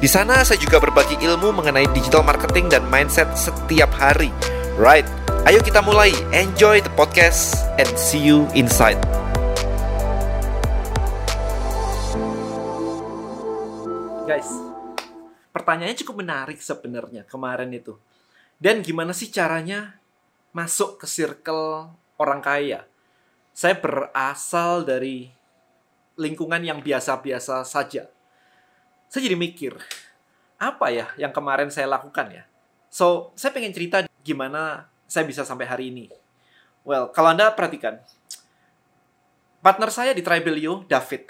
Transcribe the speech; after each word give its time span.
Di 0.00 0.08
sana 0.08 0.40
saya 0.48 0.56
juga 0.56 0.80
berbagi 0.80 1.20
ilmu 1.20 1.60
mengenai 1.60 1.84
digital 1.92 2.24
marketing 2.24 2.72
dan 2.72 2.80
mindset 2.88 3.28
setiap 3.36 3.92
hari. 3.92 4.32
Right, 4.80 5.04
ayo 5.44 5.60
kita 5.60 5.84
mulai. 5.84 6.08
Enjoy 6.32 6.80
the 6.80 6.88
podcast 6.96 7.52
and 7.76 7.84
see 8.00 8.16
you 8.16 8.48
inside. 8.56 8.96
Guys, 14.24 14.48
pertanyaannya 15.52 16.00
cukup 16.00 16.24
menarik 16.24 16.64
sebenarnya 16.64 17.28
kemarin 17.28 17.68
itu. 17.68 18.00
Dan 18.56 18.80
gimana 18.80 19.12
sih 19.12 19.28
caranya 19.28 20.00
masuk 20.56 20.96
ke 20.96 21.04
circle 21.04 21.92
orang 22.16 22.40
kaya? 22.40 22.88
Saya 23.52 23.76
berasal 23.76 24.80
dari 24.88 25.28
lingkungan 26.16 26.64
yang 26.64 26.80
biasa-biasa 26.80 27.68
saja. 27.68 28.08
Saya 29.10 29.26
jadi 29.26 29.34
mikir, 29.34 29.74
apa 30.54 30.86
ya 30.94 31.10
yang 31.18 31.34
kemarin 31.34 31.66
saya 31.66 31.90
lakukan 31.90 32.30
ya? 32.30 32.46
So, 32.94 33.34
saya 33.34 33.50
pengen 33.50 33.74
cerita 33.74 34.06
gimana 34.22 34.86
saya 35.10 35.26
bisa 35.26 35.42
sampai 35.42 35.66
hari 35.66 35.90
ini. 35.90 36.06
Well, 36.86 37.10
kalau 37.10 37.34
Anda 37.34 37.50
perhatikan, 37.50 37.98
partner 39.58 39.90
saya 39.90 40.14
di 40.14 40.22
Tribelio, 40.22 40.86
David, 40.86 41.26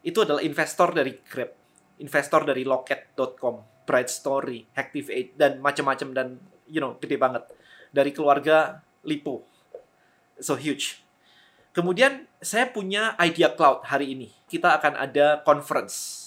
itu 0.00 0.24
adalah 0.24 0.40
investor 0.40 0.96
dari 0.96 1.20
Grab, 1.20 1.52
investor 2.00 2.48
dari 2.48 2.64
Locket.com, 2.64 3.84
Bright 3.84 4.08
Story, 4.08 4.64
Activate, 4.72 5.36
dan 5.36 5.60
macam-macam 5.60 6.08
dan 6.16 6.28
you 6.64 6.80
know 6.80 6.96
gede 6.96 7.20
banget 7.20 7.44
dari 7.92 8.08
keluarga 8.16 8.80
Lipo, 9.04 9.44
so 10.40 10.56
huge. 10.56 11.04
Kemudian 11.76 12.24
saya 12.40 12.72
punya 12.72 13.14
Idea 13.20 13.52
Cloud 13.52 13.84
hari 13.84 14.16
ini. 14.16 14.32
Kita 14.48 14.80
akan 14.80 14.96
ada 14.96 15.44
conference. 15.44 16.19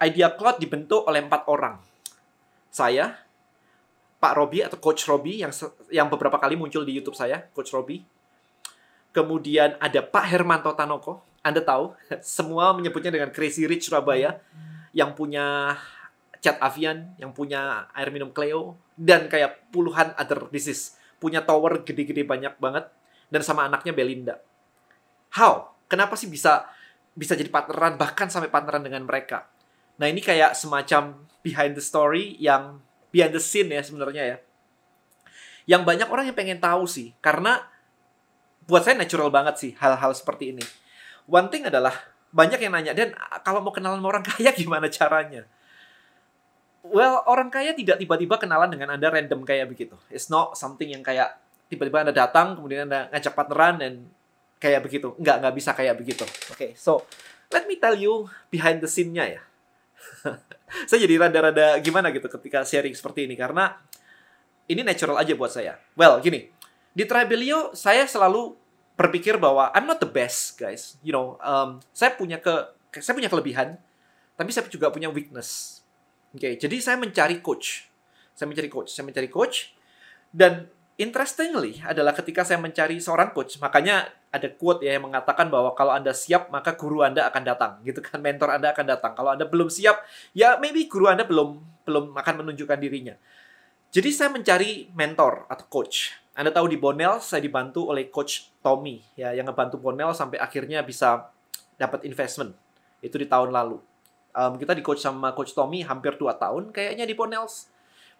Idea 0.00 0.32
Cloud 0.32 0.56
dibentuk 0.56 1.04
oleh 1.04 1.20
empat 1.20 1.44
orang. 1.52 1.76
Saya, 2.72 3.20
Pak 4.16 4.32
Robi 4.36 4.64
atau 4.64 4.80
Coach 4.80 5.04
Robi 5.04 5.44
yang 5.44 5.52
yang 5.92 6.08
beberapa 6.08 6.40
kali 6.40 6.56
muncul 6.56 6.84
di 6.84 6.96
YouTube 6.96 7.16
saya, 7.16 7.44
Coach 7.52 7.72
Robi. 7.76 8.00
Kemudian 9.12 9.76
ada 9.76 10.00
Pak 10.00 10.24
Hermanto 10.28 10.72
Tanoko. 10.72 11.20
Anda 11.44 11.60
tahu, 11.60 11.92
semua 12.24 12.72
menyebutnya 12.72 13.12
dengan 13.12 13.28
Crazy 13.32 13.68
Rich 13.68 13.88
Surabaya 13.92 14.40
yang 14.96 15.12
punya 15.12 15.76
Chat 16.40 16.56
Avian, 16.60 17.12
yang 17.20 17.36
punya 17.36 17.92
air 17.92 18.08
minum 18.08 18.32
Cleo 18.32 18.80
dan 18.96 19.28
kayak 19.28 19.68
puluhan 19.68 20.16
other 20.16 20.48
business. 20.48 20.96
Punya 21.20 21.44
tower 21.44 21.84
gede-gede 21.84 22.24
banyak 22.24 22.56
banget 22.56 22.88
dan 23.28 23.44
sama 23.44 23.68
anaknya 23.68 23.92
Belinda. 23.92 24.40
How? 25.36 25.76
Kenapa 25.84 26.16
sih 26.16 26.32
bisa 26.32 26.64
bisa 27.12 27.36
jadi 27.36 27.52
partneran 27.52 28.00
bahkan 28.00 28.32
sampai 28.32 28.48
partneran 28.48 28.80
dengan 28.80 29.04
mereka? 29.04 29.44
Nah, 30.00 30.08
ini 30.08 30.24
kayak 30.24 30.56
semacam 30.56 31.28
behind 31.44 31.76
the 31.76 31.84
story 31.84 32.40
yang 32.40 32.80
behind 33.12 33.36
the 33.36 33.42
scene 33.42 33.68
ya 33.68 33.84
sebenarnya 33.84 34.24
ya. 34.24 34.36
Yang 35.76 35.82
banyak 35.84 36.08
orang 36.08 36.24
yang 36.32 36.36
pengen 36.36 36.56
tahu 36.56 36.88
sih 36.88 37.12
karena 37.20 37.60
buat 38.64 38.80
saya 38.80 38.96
natural 38.96 39.28
banget 39.28 39.60
sih 39.60 39.72
hal-hal 39.76 40.16
seperti 40.16 40.56
ini. 40.56 40.64
One 41.28 41.52
thing 41.52 41.68
adalah 41.68 41.92
banyak 42.32 42.64
yang 42.64 42.72
nanya 42.72 42.96
dan 42.96 43.12
kalau 43.44 43.60
mau 43.60 43.76
kenalan 43.76 44.00
sama 44.00 44.08
orang 44.08 44.24
kaya 44.24 44.50
gimana 44.60 44.88
caranya? 44.88 45.44
Well, 46.80 47.20
orang 47.28 47.52
kaya 47.52 47.76
tidak 47.76 48.00
tiba-tiba 48.00 48.40
kenalan 48.40 48.72
dengan 48.72 48.96
Anda 48.96 49.12
random 49.12 49.44
kayak 49.44 49.68
begitu. 49.68 50.00
It's 50.08 50.32
not 50.32 50.56
something 50.56 50.88
yang 50.88 51.04
kayak 51.04 51.36
tiba-tiba 51.68 52.08
Anda 52.08 52.16
datang, 52.16 52.56
kemudian 52.56 52.88
Anda 52.88 53.12
ngajak 53.12 53.36
partneran 53.36 53.84
dan 53.84 53.92
kayak 54.56 54.80
begitu. 54.88 55.12
Enggak, 55.20 55.44
nggak 55.44 55.54
bisa 55.60 55.76
kayak 55.76 56.00
begitu. 56.00 56.24
Oke, 56.24 56.56
okay, 56.56 56.70
so 56.72 57.04
let 57.52 57.68
me 57.68 57.76
tell 57.76 57.92
you 57.92 58.32
behind 58.48 58.80
the 58.80 58.88
scene-nya 58.88 59.28
ya. 59.28 59.42
saya 60.88 60.98
jadi 61.02 61.14
rada-rada 61.16 61.78
gimana 61.82 62.12
gitu 62.14 62.26
ketika 62.28 62.62
sharing 62.64 62.94
seperti 62.94 63.26
ini 63.26 63.34
karena 63.34 63.76
ini 64.70 64.86
natural 64.86 65.18
aja 65.18 65.34
buat 65.34 65.50
saya. 65.50 65.78
Well, 65.98 66.22
gini, 66.22 66.46
di 66.94 67.04
Tribelio 67.06 67.74
saya 67.74 68.06
selalu 68.06 68.54
berpikir 68.94 69.40
bahwa 69.40 69.72
I'm 69.74 69.88
not 69.88 69.98
the 69.98 70.10
best, 70.10 70.60
guys. 70.60 71.00
You 71.02 71.10
know, 71.10 71.40
um, 71.42 71.82
saya 71.90 72.14
punya 72.14 72.38
ke 72.38 72.52
saya 73.00 73.16
punya 73.16 73.26
kelebihan, 73.26 73.80
tapi 74.38 74.54
saya 74.54 74.68
juga 74.70 74.92
punya 74.94 75.10
weakness. 75.10 75.82
Oke, 76.30 76.46
okay, 76.46 76.52
jadi 76.54 76.76
saya 76.78 76.96
mencari 77.00 77.42
coach. 77.42 77.90
Saya 78.38 78.46
mencari 78.46 78.70
coach, 78.70 78.94
saya 78.94 79.04
mencari 79.04 79.28
coach 79.28 79.74
dan 80.30 80.70
interestingly 80.94 81.82
adalah 81.82 82.14
ketika 82.14 82.46
saya 82.46 82.62
mencari 82.62 83.02
seorang 83.02 83.34
coach, 83.34 83.58
makanya 83.58 84.06
ada 84.30 84.46
quote 84.46 84.86
ya 84.86 84.94
yang 84.94 85.10
mengatakan 85.10 85.50
bahwa 85.50 85.74
kalau 85.74 85.90
Anda 85.90 86.14
siap, 86.14 86.54
maka 86.54 86.78
guru 86.78 87.02
Anda 87.02 87.26
akan 87.26 87.42
datang, 87.42 87.72
gitu 87.82 87.98
kan. 87.98 88.22
Mentor 88.22 88.54
Anda 88.54 88.70
akan 88.70 88.86
datang. 88.86 89.12
Kalau 89.18 89.34
Anda 89.34 89.44
belum 89.46 89.66
siap, 89.66 90.06
ya 90.30 90.54
maybe 90.62 90.86
guru 90.86 91.10
Anda 91.10 91.26
belum 91.26 91.58
belum 91.82 92.14
akan 92.14 92.34
menunjukkan 92.46 92.78
dirinya. 92.78 93.18
Jadi 93.90 94.08
saya 94.14 94.30
mencari 94.30 94.86
mentor 94.94 95.50
atau 95.50 95.66
coach. 95.66 96.14
Anda 96.30 96.54
tahu 96.54 96.70
di 96.70 96.78
Bonel 96.78 97.18
saya 97.18 97.42
dibantu 97.42 97.90
oleh 97.90 98.06
coach 98.06 98.54
Tommy 98.62 99.02
ya 99.18 99.34
yang 99.34 99.50
ngebantu 99.50 99.82
Bonel 99.82 100.14
sampai 100.14 100.38
akhirnya 100.38 100.78
bisa 100.86 101.26
dapat 101.74 102.06
investment. 102.06 102.54
Itu 103.02 103.18
di 103.18 103.26
tahun 103.26 103.50
lalu. 103.50 103.82
Um, 104.30 104.54
kita 104.62 104.78
di 104.78 104.82
coach 104.86 105.02
sama 105.02 105.34
coach 105.34 105.58
Tommy 105.58 105.82
hampir 105.82 106.14
2 106.14 106.22
tahun 106.38 106.70
kayaknya 106.70 107.02
di 107.02 107.18
Bonels 107.18 107.66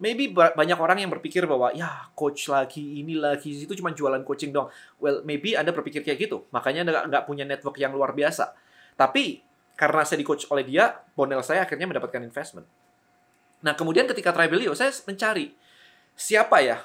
maybe 0.01 0.33
banyak 0.33 0.79
orang 0.81 1.05
yang 1.05 1.13
berpikir 1.13 1.45
bahwa 1.45 1.71
ya 1.77 2.09
coach 2.17 2.49
lagi 2.49 3.05
ini 3.05 3.15
lagi 3.21 3.53
itu 3.53 3.73
cuma 3.77 3.93
jualan 3.93 4.25
coaching 4.25 4.51
dong. 4.51 4.73
Well, 4.97 5.21
maybe 5.23 5.55
Anda 5.55 5.71
berpikir 5.77 6.01
kayak 6.01 6.19
gitu. 6.27 6.49
Makanya 6.51 6.89
Anda 6.89 6.93
nggak 7.07 7.25
punya 7.29 7.45
network 7.45 7.77
yang 7.77 7.93
luar 7.93 8.17
biasa. 8.17 8.57
Tapi 8.97 9.45
karena 9.77 10.03
saya 10.03 10.19
di 10.21 10.27
coach 10.27 10.49
oleh 10.49 10.65
dia, 10.65 10.97
bonel 11.13 11.45
saya 11.45 11.69
akhirnya 11.69 11.85
mendapatkan 11.85 12.21
investment. 12.25 12.65
Nah, 13.61 13.77
kemudian 13.77 14.09
ketika 14.09 14.33
Tribelio, 14.33 14.73
saya 14.73 14.89
mencari 15.05 15.53
siapa 16.17 16.61
ya 16.65 16.81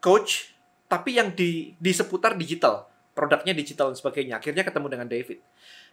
coach 0.00 0.52
tapi 0.88 1.16
yang 1.16 1.32
di 1.32 1.76
di 1.76 1.92
seputar 1.92 2.36
digital, 2.36 2.88
produknya 3.12 3.52
digital 3.52 3.92
dan 3.92 3.96
sebagainya. 4.00 4.40
Akhirnya 4.40 4.64
ketemu 4.64 4.86
dengan 4.88 5.08
David. 5.08 5.38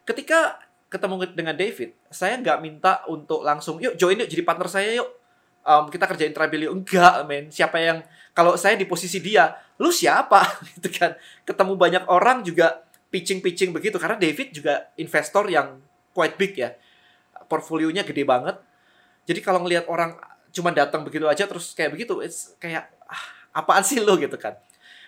Ketika 0.03 0.59
ketemu 0.87 1.15
dengan 1.33 1.55
David, 1.57 1.89
saya 2.13 2.37
nggak 2.39 2.59
minta 2.61 3.01
untuk 3.09 3.41
langsung, 3.41 3.81
yuk 3.81 3.97
join 3.97 4.19
yuk 4.21 4.29
jadi 4.29 4.43
partner 4.45 4.69
saya 4.69 5.01
yuk 5.01 5.22
um, 5.63 5.89
kita 5.89 6.05
kerjain 6.05 6.35
Tribelio 6.35 6.71
enggak 6.75 7.23
men. 7.25 7.49
Siapa 7.49 7.79
yang 7.79 8.03
kalau 8.35 8.55
saya 8.59 8.77
di 8.77 8.85
posisi 8.85 9.23
dia 9.23 9.55
lu 9.79 9.89
siapa? 9.89 10.43
Gitu 10.77 10.91
kan. 10.93 11.15
Ketemu 11.47 11.73
banyak 11.75 12.03
orang 12.07 12.43
juga 12.45 12.83
pitching 13.09 13.39
pitching 13.41 13.71
begitu. 13.71 13.97
Karena 13.97 14.19
David 14.19 14.53
juga 14.53 14.93
investor 14.99 15.49
yang 15.49 15.79
quite 16.11 16.35
big 16.37 16.53
ya. 16.55 16.75
Portfolionya 17.49 18.05
gede 18.05 18.23
banget. 18.23 18.59
Jadi 19.23 19.39
kalau 19.39 19.63
ngelihat 19.63 19.87
orang 19.87 20.19
cuma 20.53 20.69
datang 20.69 21.01
begitu 21.01 21.25
aja 21.25 21.49
terus 21.49 21.73
kayak 21.73 21.97
begitu 21.97 22.21
it's 22.21 22.53
kayak 22.61 22.85
ah, 23.09 23.25
apaan 23.57 23.81
sih 23.81 23.97
lo 23.97 24.19
gitu 24.19 24.37
kan. 24.37 24.53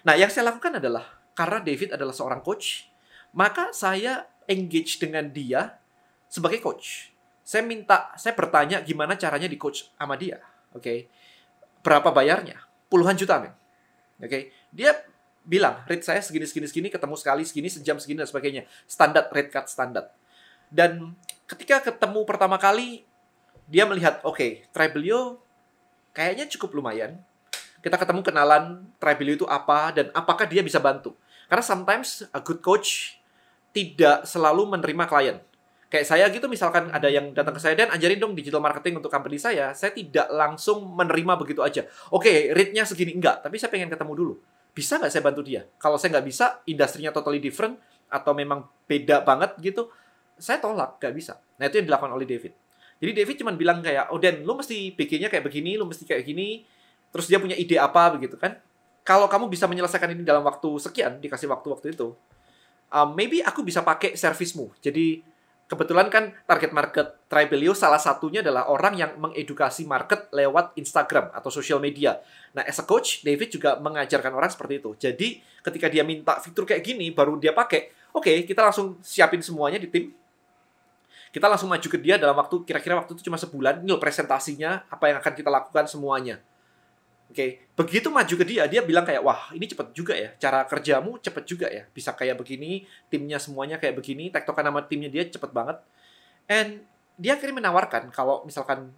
Nah 0.01 0.17
yang 0.17 0.31
saya 0.31 0.49
lakukan 0.49 0.81
adalah 0.81 1.05
karena 1.37 1.61
David 1.61 1.93
adalah 1.93 2.15
seorang 2.15 2.41
coach 2.41 2.89
maka 3.35 3.75
saya 3.75 4.25
engage 4.47 4.97
dengan 4.97 5.27
dia 5.29 5.75
sebagai 6.31 6.63
coach. 6.63 7.11
Saya 7.45 7.61
minta, 7.61 8.09
saya 8.17 8.33
bertanya 8.33 8.81
gimana 8.81 9.13
caranya 9.19 9.45
di 9.45 9.59
coach 9.59 9.91
sama 9.93 10.17
dia. 10.17 10.41
Oke. 10.75 10.83
Okay? 10.83 10.99
Berapa 11.79 12.11
bayarnya? 12.11 12.59
Puluhan 12.91 13.15
juta, 13.15 13.39
men. 13.39 13.55
Oke. 14.19 14.27
Okay? 14.27 14.41
Dia 14.75 14.91
bilang, 15.47 15.79
rate 15.87 16.03
saya 16.03 16.19
segini, 16.19 16.43
segini, 16.43 16.67
segini, 16.67 16.87
ketemu 16.91 17.15
sekali, 17.15 17.43
segini, 17.47 17.69
sejam, 17.71 17.95
segini, 17.97 18.19
dan 18.21 18.29
sebagainya. 18.29 18.63
Standar, 18.85 19.31
rate 19.31 19.49
card 19.49 19.67
standar. 19.71 20.05
Dan 20.67 21.15
ketika 21.47 21.79
ketemu 21.79 22.27
pertama 22.27 22.59
kali, 22.59 23.07
dia 23.71 23.87
melihat, 23.87 24.19
oke, 24.27 24.35
okay, 24.35 24.51
Tribelio 24.75 25.39
kayaknya 26.11 26.51
cukup 26.51 26.75
lumayan. 26.75 27.17
Kita 27.79 27.95
ketemu 27.95 28.21
kenalan 28.25 28.83
Tribelio 28.99 29.45
itu 29.45 29.47
apa, 29.47 29.95
dan 29.95 30.11
apakah 30.11 30.43
dia 30.49 30.65
bisa 30.65 30.81
bantu. 30.81 31.15
Karena 31.45 31.61
sometimes 31.61 32.25
a 32.33 32.41
good 32.41 32.59
coach 32.59 33.21
tidak 33.69 34.25
selalu 34.25 34.65
menerima 34.75 35.05
klien 35.05 35.37
kayak 35.89 36.05
saya 36.05 36.25
gitu 36.33 36.49
misalkan 36.49 36.89
ada 36.89 37.07
yang 37.07 37.31
datang 37.31 37.53
ke 37.53 37.61
saya 37.61 37.77
dan 37.77 37.93
ajarin 37.93 38.17
dong 38.17 38.33
digital 38.33 38.59
marketing 38.59 38.97
untuk 38.99 39.13
company 39.13 39.37
saya, 39.37 39.71
saya 39.77 39.93
tidak 39.93 40.27
langsung 40.33 40.81
menerima 40.97 41.33
begitu 41.37 41.61
aja. 41.61 41.85
Oke, 42.09 42.27
okay, 42.27 42.37
rate-nya 42.51 42.83
segini 42.83 43.13
enggak, 43.13 43.45
tapi 43.45 43.61
saya 43.61 43.69
pengen 43.69 43.89
ketemu 43.93 44.13
dulu. 44.17 44.33
Bisa 44.75 44.99
nggak 44.99 45.11
saya 45.13 45.23
bantu 45.23 45.41
dia? 45.45 45.63
Kalau 45.79 45.95
saya 45.95 46.17
nggak 46.17 46.27
bisa, 46.27 46.45
industrinya 46.67 47.13
totally 47.13 47.39
different 47.39 47.79
atau 48.11 48.35
memang 48.35 48.67
beda 48.89 49.23
banget 49.23 49.55
gitu, 49.61 49.87
saya 50.35 50.59
tolak, 50.59 50.99
nggak 50.99 51.13
bisa. 51.15 51.39
Nah 51.61 51.69
itu 51.69 51.79
yang 51.79 51.87
dilakukan 51.87 52.11
oleh 52.11 52.27
David. 52.27 52.53
Jadi 52.99 53.11
David 53.11 53.35
cuma 53.43 53.51
bilang 53.55 53.79
kayak, 53.83 54.11
oh 54.11 54.19
Dan, 54.19 54.43
lu 54.43 54.55
mesti 54.55 54.95
bikinnya 54.95 55.27
kayak 55.27 55.43
begini, 55.43 55.75
lu 55.75 55.87
mesti 55.87 56.07
kayak 56.07 56.23
gini. 56.23 56.63
Terus 57.11 57.27
dia 57.31 57.39
punya 57.39 57.55
ide 57.55 57.79
apa 57.79 58.11
begitu 58.15 58.35
kan? 58.35 58.59
Kalau 59.05 59.29
kamu 59.29 59.47
bisa 59.47 59.69
menyelesaikan 59.69 60.11
ini 60.11 60.25
dalam 60.25 60.41
waktu 60.41 60.81
sekian, 60.81 61.21
dikasih 61.21 61.45
waktu-waktu 61.47 61.93
itu, 61.93 62.17
um, 62.89 63.09
maybe 63.13 63.43
aku 63.45 63.61
bisa 63.61 63.85
pakai 63.85 64.17
servismu. 64.17 64.73
Jadi 64.81 65.34
kebetulan 65.65 66.07
kan 66.13 66.29
target 66.45 66.71
market 66.71 67.07
Tribelio 67.25 67.73
salah 67.73 67.97
satunya 67.97 68.45
adalah 68.45 68.69
orang 68.69 68.93
yang 68.95 69.11
mengedukasi 69.17 69.89
market 69.89 70.29
lewat 70.29 70.77
Instagram 70.77 71.33
atau 71.33 71.49
social 71.49 71.81
media. 71.81 72.21
Nah, 72.53 72.61
as 72.65 72.77
a 72.77 72.85
coach, 72.85 73.25
David 73.25 73.49
juga 73.49 73.75
mengajarkan 73.81 74.31
orang 74.31 74.53
seperti 74.53 74.77
itu. 74.77 74.91
Jadi, 74.95 75.27
ketika 75.65 75.89
dia 75.89 76.05
minta 76.05 76.37
fitur 76.37 76.69
kayak 76.69 76.85
gini, 76.85 77.09
baru 77.09 77.41
dia 77.41 77.51
pakai, 77.51 78.13
oke, 78.13 78.23
okay, 78.23 78.37
kita 78.45 78.61
langsung 78.61 79.01
siapin 79.01 79.41
semuanya 79.41 79.81
di 79.81 79.89
tim, 79.89 80.13
kita 81.35 81.51
langsung 81.51 81.67
maju 81.67 81.83
ke 81.83 81.99
dia 81.99 82.15
dalam 82.15 82.31
waktu 82.31 82.63
kira-kira 82.63 82.95
waktu 82.95 83.11
itu 83.11 83.27
cuma 83.27 83.35
sebulan 83.35 83.83
ini 83.83 83.91
presentasinya 83.99 84.87
apa 84.87 85.11
yang 85.11 85.17
akan 85.19 85.33
kita 85.35 85.51
lakukan 85.51 85.83
semuanya 85.83 86.39
oke 87.35 87.43
okay. 87.43 87.49
begitu 87.75 88.07
maju 88.07 88.33
ke 88.39 88.45
dia 88.47 88.63
dia 88.71 88.79
bilang 88.79 89.03
kayak 89.03 89.19
wah 89.19 89.51
ini 89.51 89.67
cepet 89.67 89.91
juga 89.91 90.15
ya 90.15 90.31
cara 90.39 90.63
kerjamu 90.63 91.19
cepet 91.19 91.43
juga 91.43 91.67
ya 91.67 91.83
bisa 91.91 92.15
kayak 92.15 92.39
begini 92.39 92.87
timnya 93.11 93.35
semuanya 93.35 93.75
kayak 93.75 93.99
begini 93.99 94.31
tektokan 94.31 94.63
nama 94.71 94.79
timnya 94.87 95.11
dia 95.11 95.27
cepet 95.27 95.51
banget 95.51 95.83
and 96.47 96.87
dia 97.19 97.35
akhirnya 97.35 97.59
menawarkan 97.59 98.07
kalau 98.15 98.47
misalkan 98.47 98.95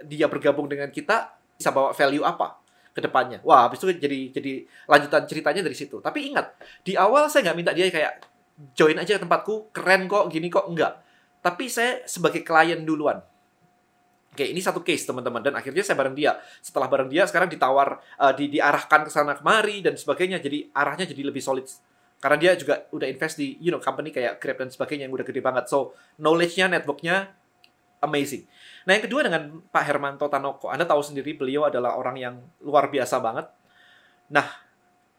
dia 0.00 0.24
bergabung 0.32 0.64
dengan 0.64 0.88
kita 0.88 1.36
bisa 1.60 1.72
bawa 1.72 1.92
value 1.92 2.24
apa 2.24 2.60
ke 2.92 3.00
depannya. 3.00 3.44
Wah, 3.44 3.68
habis 3.68 3.80
itu 3.80 3.92
jadi 3.96 4.32
jadi 4.32 4.52
lanjutan 4.88 5.24
ceritanya 5.28 5.60
dari 5.64 5.76
situ. 5.76 6.00
Tapi 6.00 6.32
ingat, 6.32 6.56
di 6.80 6.96
awal 6.96 7.28
saya 7.28 7.48
nggak 7.48 7.56
minta 7.56 7.72
dia 7.76 7.88
kayak 7.88 8.24
join 8.76 8.96
aja 8.96 9.16
ke 9.16 9.24
tempatku, 9.24 9.72
keren 9.72 10.04
kok, 10.08 10.28
gini 10.32 10.48
kok, 10.48 10.68
enggak 10.68 11.00
tapi 11.46 11.70
saya 11.70 12.02
sebagai 12.10 12.42
klien 12.42 12.82
duluan. 12.82 13.22
Oke, 14.36 14.44
ini 14.44 14.60
satu 14.60 14.84
case 14.84 15.08
teman-teman 15.08 15.40
dan 15.40 15.56
akhirnya 15.56 15.80
saya 15.80 15.96
bareng 15.96 16.12
dia. 16.12 16.36
Setelah 16.60 16.92
bareng 16.92 17.08
dia 17.08 17.24
sekarang 17.24 17.48
ditawar 17.48 18.04
uh, 18.20 18.36
di 18.36 18.52
diarahkan 18.52 19.08
ke 19.08 19.10
sana 19.10 19.32
kemari 19.32 19.80
dan 19.80 19.96
sebagainya. 19.96 20.44
Jadi 20.44 20.68
arahnya 20.76 21.08
jadi 21.08 21.24
lebih 21.24 21.40
solid. 21.40 21.64
Karena 22.20 22.36
dia 22.36 22.52
juga 22.52 22.84
udah 22.92 23.08
invest 23.08 23.40
di 23.40 23.56
you 23.64 23.72
know 23.72 23.80
company 23.80 24.12
kayak 24.12 24.36
Grab 24.36 24.60
dan 24.60 24.68
sebagainya 24.68 25.08
yang 25.08 25.14
udah 25.16 25.24
gede 25.24 25.40
banget. 25.40 25.72
So, 25.72 25.96
knowledge-nya, 26.20 26.68
network-nya 26.68 27.32
amazing. 28.04 28.44
Nah, 28.84 28.92
yang 29.00 29.04
kedua 29.08 29.24
dengan 29.24 29.64
Pak 29.72 29.84
Hermanto 29.88 30.28
Tanoko. 30.28 30.68
Anda 30.68 30.84
tahu 30.84 31.00
sendiri 31.00 31.32
beliau 31.32 31.64
adalah 31.64 31.96
orang 31.96 32.16
yang 32.20 32.34
luar 32.60 32.92
biasa 32.92 33.16
banget. 33.24 33.48
Nah, 34.36 34.44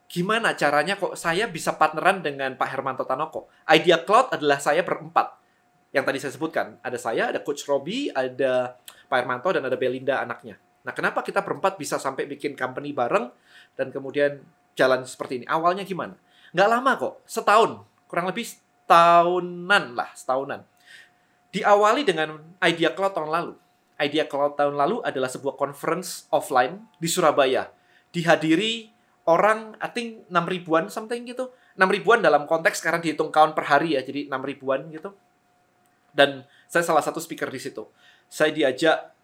gimana 0.06 0.54
caranya 0.54 0.94
kok 0.94 1.18
saya 1.18 1.50
bisa 1.50 1.74
partneran 1.74 2.22
dengan 2.22 2.54
Pak 2.54 2.68
Hermanto 2.70 3.02
Tanoko? 3.02 3.50
Idea 3.66 3.98
Cloud 4.06 4.30
adalah 4.30 4.62
saya 4.62 4.86
berempat 4.86 5.37
yang 5.92 6.04
tadi 6.04 6.20
saya 6.20 6.32
sebutkan. 6.36 6.76
Ada 6.84 6.98
saya, 7.00 7.32
ada 7.32 7.40
Coach 7.40 7.64
Robi, 7.64 8.12
ada 8.12 8.76
Pak 9.08 9.16
Hermanto, 9.24 9.48
dan 9.56 9.64
ada 9.64 9.76
Belinda 9.76 10.20
anaknya. 10.20 10.60
Nah, 10.84 10.92
kenapa 10.92 11.24
kita 11.24 11.40
berempat 11.40 11.80
bisa 11.80 11.96
sampai 11.96 12.28
bikin 12.28 12.56
company 12.56 12.92
bareng 12.92 13.28
dan 13.76 13.88
kemudian 13.88 14.40
jalan 14.76 15.04
seperti 15.04 15.42
ini? 15.42 15.46
Awalnya 15.48 15.84
gimana? 15.88 16.16
Nggak 16.52 16.68
lama 16.68 16.92
kok, 16.96 17.14
setahun. 17.24 17.84
Kurang 18.08 18.28
lebih 18.28 18.44
setahunan 18.44 19.96
lah, 19.96 20.08
setahunan. 20.12 20.60
Diawali 21.52 22.04
dengan 22.04 22.36
Idea 22.60 22.92
Cloud 22.92 23.16
tahun 23.16 23.32
lalu. 23.32 23.52
Idea 23.98 24.28
Cloud 24.28 24.54
tahun 24.54 24.76
lalu 24.76 25.02
adalah 25.02 25.28
sebuah 25.32 25.56
conference 25.56 26.28
offline 26.28 26.84
di 27.00 27.08
Surabaya. 27.08 27.72
Dihadiri 28.12 28.92
orang, 29.28 29.76
I 29.80 29.88
think 29.92 30.28
6 30.28 30.36
ribuan 30.48 30.88
something 30.88 31.24
gitu. 31.28 31.52
6 31.76 31.84
ribuan 31.88 32.20
dalam 32.20 32.44
konteks 32.44 32.80
sekarang 32.80 33.04
dihitung 33.04 33.28
kawan 33.28 33.52
per 33.52 33.68
hari 33.68 33.96
ya, 33.96 34.00
jadi 34.04 34.28
6 34.28 34.40
ribuan 34.44 34.88
gitu 34.88 35.12
dan 36.18 36.42
saya 36.66 36.82
salah 36.82 37.00
satu 37.06 37.22
speaker 37.22 37.46
di 37.46 37.62
situ. 37.62 37.86
Saya 38.26 38.50
diajak 38.50 39.14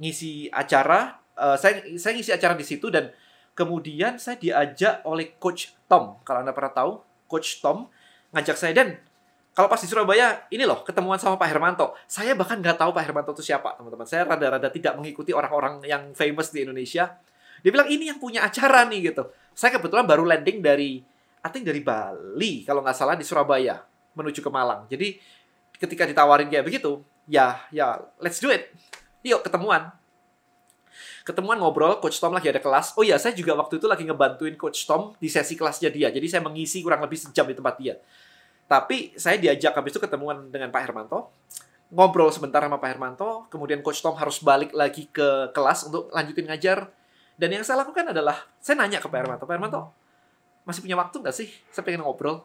ngisi 0.00 0.48
acara, 0.48 1.20
uh, 1.36 1.60
saya 1.60 1.84
saya 2.00 2.16
ngisi 2.16 2.32
acara 2.32 2.56
di 2.56 2.64
situ 2.64 2.88
dan 2.88 3.12
kemudian 3.52 4.16
saya 4.16 4.40
diajak 4.40 5.04
oleh 5.04 5.36
Coach 5.36 5.76
Tom. 5.84 6.16
Kalau 6.24 6.40
Anda 6.40 6.56
pernah 6.56 6.72
tahu, 6.72 7.04
Coach 7.28 7.60
Tom 7.60 7.92
ngajak 8.32 8.56
saya 8.56 8.72
dan 8.72 8.96
kalau 9.50 9.66
pas 9.66 9.82
di 9.82 9.90
Surabaya, 9.90 10.46
ini 10.48 10.64
loh 10.64 10.80
ketemuan 10.86 11.20
sama 11.20 11.36
Pak 11.36 11.48
Hermanto. 11.52 11.92
Saya 12.08 12.32
bahkan 12.32 12.56
nggak 12.62 12.80
tahu 12.80 12.96
Pak 12.96 13.04
Hermanto 13.04 13.36
itu 13.36 13.44
siapa, 13.44 13.76
teman-teman. 13.76 14.08
Saya 14.08 14.24
rada-rada 14.24 14.72
tidak 14.72 14.96
mengikuti 14.96 15.36
orang-orang 15.36 15.84
yang 15.84 16.16
famous 16.16 16.48
di 16.54 16.64
Indonesia. 16.64 17.20
Dia 17.60 17.70
bilang 17.74 17.90
ini 17.92 18.08
yang 18.08 18.16
punya 18.16 18.46
acara 18.46 18.88
nih 18.88 19.12
gitu. 19.12 19.28
Saya 19.52 19.76
kebetulan 19.76 20.08
baru 20.08 20.24
landing 20.24 20.64
dari, 20.64 21.02
I 21.44 21.48
think 21.52 21.68
dari 21.68 21.84
Bali 21.84 22.64
kalau 22.64 22.80
nggak 22.80 22.96
salah 22.96 23.18
di 23.18 23.26
Surabaya 23.26 23.82
menuju 24.14 24.40
ke 24.40 24.50
Malang. 24.50 24.86
Jadi 24.88 25.18
ketika 25.80 26.04
ditawarin 26.04 26.52
kayak 26.52 26.68
begitu, 26.68 27.00
ya 27.24 27.64
ya 27.72 27.96
let's 28.20 28.38
do 28.38 28.52
it. 28.52 28.68
Yuk 29.24 29.40
ketemuan. 29.40 29.90
Ketemuan 31.20 31.60
ngobrol, 31.60 32.00
Coach 32.00 32.16
Tom 32.16 32.32
lagi 32.32 32.48
ada 32.48 32.60
kelas. 32.60 32.96
Oh 32.96 33.04
iya, 33.04 33.20
saya 33.20 33.36
juga 33.36 33.52
waktu 33.52 33.76
itu 33.76 33.86
lagi 33.88 34.04
ngebantuin 34.08 34.56
Coach 34.56 34.88
Tom 34.88 35.12
di 35.20 35.28
sesi 35.28 35.52
kelasnya 35.52 35.92
dia. 35.92 36.08
Jadi 36.08 36.26
saya 36.26 36.42
mengisi 36.44 36.80
kurang 36.80 37.04
lebih 37.04 37.20
sejam 37.20 37.44
di 37.44 37.52
tempat 37.52 37.76
dia. 37.76 37.94
Tapi 38.64 39.14
saya 39.20 39.36
diajak 39.36 39.76
habis 39.76 39.92
itu 39.92 40.00
ketemuan 40.00 40.48
dengan 40.48 40.72
Pak 40.72 40.80
Hermanto. 40.80 41.28
Ngobrol 41.92 42.32
sebentar 42.32 42.64
sama 42.64 42.80
Pak 42.80 42.88
Hermanto. 42.88 43.44
Kemudian 43.52 43.84
Coach 43.84 44.00
Tom 44.00 44.16
harus 44.16 44.40
balik 44.40 44.72
lagi 44.72 45.12
ke 45.12 45.52
kelas 45.52 45.92
untuk 45.92 46.08
lanjutin 46.10 46.48
ngajar. 46.48 46.88
Dan 47.36 47.52
yang 47.52 47.64
saya 47.68 47.84
lakukan 47.84 48.10
adalah, 48.12 48.36
saya 48.60 48.80
nanya 48.80 48.98
ke 48.98 49.08
Pak 49.08 49.18
Hermanto. 49.20 49.44
Pak 49.44 49.54
Hermanto, 49.54 49.80
masih 50.64 50.80
punya 50.82 50.96
waktu 50.96 51.16
nggak 51.20 51.36
sih? 51.36 51.48
Saya 51.68 51.84
pengen 51.84 52.00
ngobrol 52.00 52.42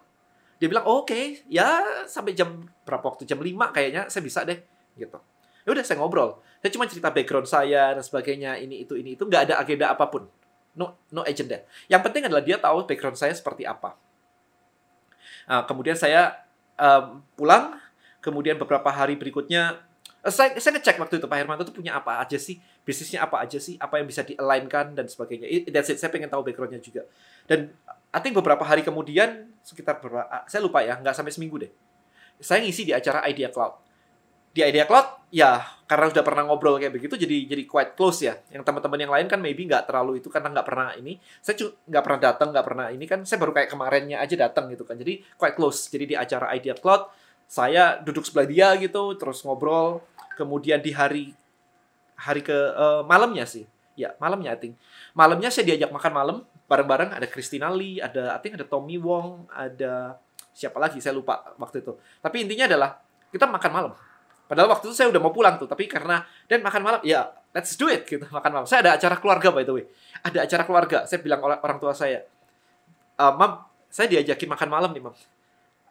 dia 0.56 0.68
bilang 0.72 0.88
oh, 0.88 1.04
oke 1.04 1.12
okay. 1.12 1.44
ya 1.52 1.84
sampai 2.08 2.32
jam 2.32 2.64
berapa 2.88 3.04
waktu? 3.04 3.28
Jam 3.28 3.40
5 3.44 3.76
kayaknya 3.76 4.08
saya 4.08 4.24
bisa 4.24 4.48
deh 4.48 4.60
gitu. 4.96 5.20
Ya 5.68 5.70
udah 5.76 5.84
saya 5.84 6.00
ngobrol. 6.00 6.40
Saya 6.64 6.72
cuma 6.72 6.88
cerita 6.88 7.12
background 7.12 7.48
saya 7.50 7.92
dan 7.98 8.04
sebagainya 8.06 8.56
ini 8.62 8.88
itu 8.88 8.96
ini 8.96 9.20
itu 9.20 9.28
nggak 9.28 9.52
ada 9.52 9.56
agenda 9.60 9.92
apa 9.92 10.08
pun. 10.08 10.30
No 10.80 10.96
no 11.12 11.28
agenda. 11.28 11.60
Yang 11.92 12.02
penting 12.08 12.24
adalah 12.32 12.44
dia 12.46 12.56
tahu 12.56 12.88
background 12.88 13.20
saya 13.20 13.36
seperti 13.36 13.68
apa. 13.68 13.98
Nah, 15.46 15.64
kemudian 15.68 15.98
saya 16.00 16.46
um, 16.80 17.22
pulang. 17.36 17.82
Kemudian 18.24 18.58
beberapa 18.58 18.90
hari 18.90 19.14
berikutnya 19.14 19.86
eh, 20.26 20.34
saya, 20.34 20.58
saya 20.58 20.82
ngecek 20.82 20.98
waktu 20.98 21.22
itu 21.22 21.30
Pak 21.30 21.38
Hermanto 21.38 21.62
itu 21.62 21.76
punya 21.76 21.94
apa 21.94 22.18
aja 22.18 22.42
sih? 22.42 22.58
Bisnisnya 22.82 23.22
apa 23.22 23.38
aja 23.38 23.62
sih? 23.62 23.78
Apa 23.78 24.02
yang 24.02 24.10
bisa 24.10 24.26
di-align-kan 24.26 24.98
dan 24.98 25.06
sebagainya. 25.06 25.46
That's 25.70 25.94
it 25.94 26.02
saya 26.02 26.10
pengen 26.10 26.34
tahu 26.34 26.42
backgroundnya 26.42 26.82
juga. 26.82 27.06
Dan 27.46 27.70
I 28.16 28.24
think 28.24 28.32
beberapa 28.32 28.64
hari 28.64 28.80
kemudian 28.80 29.52
sekitar 29.60 30.00
berapa 30.00 30.24
ah, 30.32 30.48
saya 30.48 30.64
lupa 30.64 30.80
ya 30.80 30.96
nggak 30.96 31.12
sampai 31.12 31.36
seminggu 31.36 31.60
deh. 31.60 31.72
Saya 32.40 32.64
ngisi 32.64 32.88
di 32.88 32.96
acara 32.96 33.20
Idea 33.28 33.52
Cloud. 33.52 33.76
Di 34.56 34.64
Idea 34.64 34.88
Cloud 34.88 35.28
ya 35.36 35.60
karena 35.84 36.08
udah 36.08 36.24
pernah 36.24 36.48
ngobrol 36.48 36.80
kayak 36.80 36.96
begitu 36.96 37.20
jadi 37.20 37.44
jadi 37.44 37.64
quite 37.68 37.92
close 38.00 38.24
ya. 38.24 38.40
Yang 38.56 38.64
teman-teman 38.64 39.00
yang 39.04 39.12
lain 39.12 39.28
kan 39.28 39.44
maybe 39.44 39.68
nggak 39.68 39.92
terlalu 39.92 40.24
itu 40.24 40.32
karena 40.32 40.48
nggak 40.48 40.64
pernah 40.64 40.96
ini. 40.96 41.20
Saya 41.44 41.60
nggak 41.76 42.04
pernah 42.08 42.20
datang 42.24 42.48
nggak 42.56 42.66
pernah 42.66 42.88
ini 42.88 43.04
kan 43.04 43.20
saya 43.28 43.38
baru 43.44 43.52
kayak 43.52 43.70
kemarinnya 43.76 44.18
aja 44.24 44.36
datang 44.40 44.72
gitu 44.72 44.88
kan. 44.88 44.96
Jadi 44.96 45.20
quite 45.36 45.60
close. 45.60 45.92
Jadi 45.92 46.16
di 46.16 46.16
acara 46.16 46.56
Idea 46.56 46.72
Cloud 46.80 47.12
saya 47.52 48.00
duduk 48.00 48.24
sebelah 48.24 48.48
dia 48.48 48.68
gitu 48.80 49.12
terus 49.20 49.44
ngobrol. 49.44 50.00
Kemudian 50.40 50.80
di 50.80 50.96
hari 50.96 51.36
hari 52.16 52.40
ke 52.40 52.56
uh, 52.56 53.04
malamnya 53.04 53.44
sih. 53.44 53.68
Ya 54.00 54.16
malamnya 54.24 54.56
I 54.56 54.60
think. 54.60 54.80
Malamnya 55.12 55.52
saya 55.52 55.68
diajak 55.68 55.92
makan 55.92 56.12
malam 56.16 56.38
bareng-bareng 56.66 57.14
ada 57.14 57.28
Christina 57.30 57.70
Lee, 57.70 58.02
ada 58.02 58.34
I 58.36 58.40
think 58.42 58.58
ada 58.58 58.66
Tommy 58.66 58.98
Wong, 58.98 59.46
ada 59.54 60.18
siapa 60.56 60.82
lagi 60.82 60.98
saya 60.98 61.14
lupa 61.14 61.54
waktu 61.62 61.86
itu. 61.86 61.94
Tapi 62.22 62.48
intinya 62.48 62.66
adalah 62.66 62.90
kita 63.30 63.46
makan 63.46 63.72
malam. 63.72 63.92
Padahal 64.46 64.70
waktu 64.70 64.94
itu 64.94 64.96
saya 64.98 65.10
udah 65.10 65.22
mau 65.22 65.34
pulang 65.34 65.58
tuh, 65.58 65.66
tapi 65.66 65.90
karena 65.90 66.22
dan 66.46 66.62
makan 66.62 66.82
malam, 66.86 67.00
ya 67.02 67.34
let's 67.54 67.74
do 67.74 67.90
it 67.90 68.06
gitu 68.06 68.26
makan 68.30 68.52
malam. 68.62 68.68
Saya 68.70 68.86
ada 68.86 68.92
acara 68.98 69.18
keluarga 69.18 69.50
by 69.50 69.66
the 69.66 69.74
way, 69.74 69.86
ada 70.22 70.46
acara 70.46 70.64
keluarga. 70.66 70.98
Saya 71.10 71.22
bilang 71.22 71.42
orang 71.42 71.60
orang 71.66 71.78
tua 71.82 71.94
saya, 71.98 72.26
e, 73.18 73.24
mam, 73.26 73.66
saya 73.90 74.06
diajakin 74.06 74.46
makan 74.46 74.70
malam 74.70 74.94
nih 74.94 75.02
mam. 75.02 75.16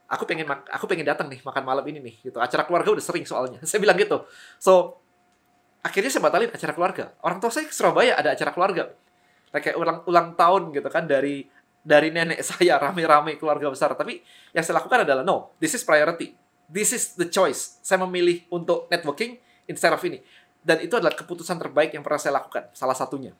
Aku 0.06 0.22
pengen 0.22 0.46
aku 0.46 0.86
pengen 0.86 1.02
datang 1.02 1.26
nih 1.26 1.42
makan 1.42 1.66
malam 1.66 1.82
ini 1.90 1.98
nih 1.98 2.30
gitu. 2.30 2.38
Acara 2.38 2.62
keluarga 2.62 2.94
udah 2.94 3.02
sering 3.02 3.26
soalnya. 3.26 3.58
Saya 3.68 3.82
bilang 3.82 3.98
gitu. 3.98 4.22
So 4.62 5.02
akhirnya 5.82 6.12
saya 6.12 6.22
batalin 6.22 6.52
acara 6.54 6.72
keluarga. 6.76 7.04
Orang 7.20 7.42
tua 7.42 7.52
saya 7.52 7.68
ke 7.68 7.74
Surabaya 7.74 8.16
ada 8.16 8.32
acara 8.32 8.54
keluarga 8.54 8.94
kayak 9.60 9.76
ulang 9.78 9.98
ulang 10.06 10.28
tahun 10.34 10.74
gitu 10.74 10.88
kan 10.90 11.06
dari 11.06 11.46
dari 11.84 12.08
nenek 12.08 12.40
saya 12.48 12.80
rame-rame 12.80 13.36
keluarga 13.36 13.68
besar. 13.68 13.92
Tapi 13.94 14.24
yang 14.56 14.64
saya 14.64 14.80
lakukan 14.80 15.04
adalah 15.04 15.22
no, 15.22 15.54
this 15.60 15.76
is 15.76 15.84
priority. 15.84 16.32
This 16.64 16.96
is 16.96 17.12
the 17.14 17.28
choice. 17.28 17.78
Saya 17.84 18.00
memilih 18.08 18.48
untuk 18.48 18.88
networking 18.88 19.36
instead 19.68 19.92
of 19.92 20.00
ini. 20.02 20.24
Dan 20.64 20.80
itu 20.80 20.96
adalah 20.96 21.12
keputusan 21.12 21.60
terbaik 21.60 21.92
yang 21.92 22.00
pernah 22.00 22.16
saya 22.16 22.40
lakukan. 22.40 22.72
Salah 22.72 22.96
satunya. 22.96 23.36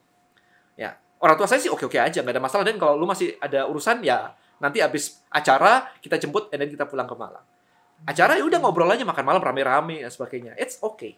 Ya, 0.76 1.00
orang 1.24 1.40
tua 1.40 1.48
saya 1.48 1.56
sih 1.56 1.72
oke-oke 1.72 1.96
aja, 1.96 2.20
nggak 2.20 2.36
ada 2.36 2.44
masalah. 2.44 2.64
Dan 2.68 2.76
kalau 2.76 3.00
lu 3.00 3.08
masih 3.08 3.40
ada 3.40 3.64
urusan, 3.64 4.04
ya 4.04 4.36
nanti 4.60 4.84
habis 4.84 5.24
acara 5.32 5.88
kita 6.04 6.20
jemput, 6.20 6.52
dan 6.52 6.68
kita 6.68 6.84
pulang 6.84 7.08
ke 7.08 7.16
Malang. 7.16 7.44
Acara 8.04 8.36
ya 8.36 8.44
udah 8.44 8.60
ngobrol 8.60 8.92
aja 8.92 9.08
makan 9.08 9.24
malam 9.24 9.40
rame-rame 9.40 10.04
dan 10.04 10.12
sebagainya. 10.12 10.52
It's 10.60 10.76
okay. 10.84 11.16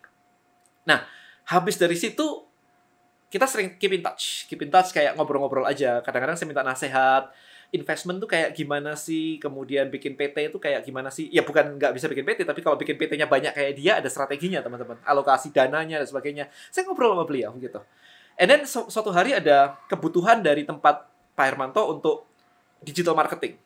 Nah, 0.86 1.02
habis 1.50 1.74
dari 1.74 1.98
situ 1.98 2.45
kita 3.26 3.46
sering 3.50 3.74
keep 3.76 3.92
in 3.92 4.02
touch, 4.02 4.46
keep 4.46 4.60
in 4.62 4.70
touch 4.70 4.94
kayak 4.94 5.18
ngobrol-ngobrol 5.18 5.66
aja. 5.66 5.98
Kadang-kadang 6.02 6.38
saya 6.38 6.46
minta 6.46 6.62
nasihat, 6.62 7.28
investment 7.74 8.22
tuh 8.22 8.30
kayak 8.30 8.54
gimana 8.54 8.94
sih, 8.94 9.42
kemudian 9.42 9.90
bikin 9.90 10.14
PT 10.14 10.54
itu 10.54 10.58
kayak 10.62 10.86
gimana 10.86 11.10
sih. 11.10 11.26
Ya 11.34 11.42
bukan 11.42 11.78
nggak 11.80 11.92
bisa 11.96 12.06
bikin 12.06 12.22
PT, 12.22 12.46
tapi 12.46 12.62
kalau 12.62 12.78
bikin 12.78 12.94
PT-nya 12.94 13.26
banyak 13.26 13.52
kayak 13.56 13.72
dia 13.74 13.92
ada 13.98 14.06
strateginya 14.06 14.62
teman-teman, 14.62 15.02
alokasi 15.02 15.50
dananya 15.50 15.98
dan 16.02 16.06
sebagainya. 16.06 16.44
Saya 16.70 16.86
ngobrol 16.86 17.18
sama 17.18 17.26
beliau 17.26 17.50
gitu. 17.58 17.82
And 18.36 18.52
then 18.52 18.62
su 18.68 18.86
suatu 18.92 19.10
hari 19.10 19.34
ada 19.34 19.80
kebutuhan 19.90 20.44
dari 20.44 20.62
tempat 20.62 21.08
Pak 21.34 21.44
Hermanto 21.44 21.82
untuk 21.88 22.28
digital 22.84 23.16
marketing. 23.16 23.58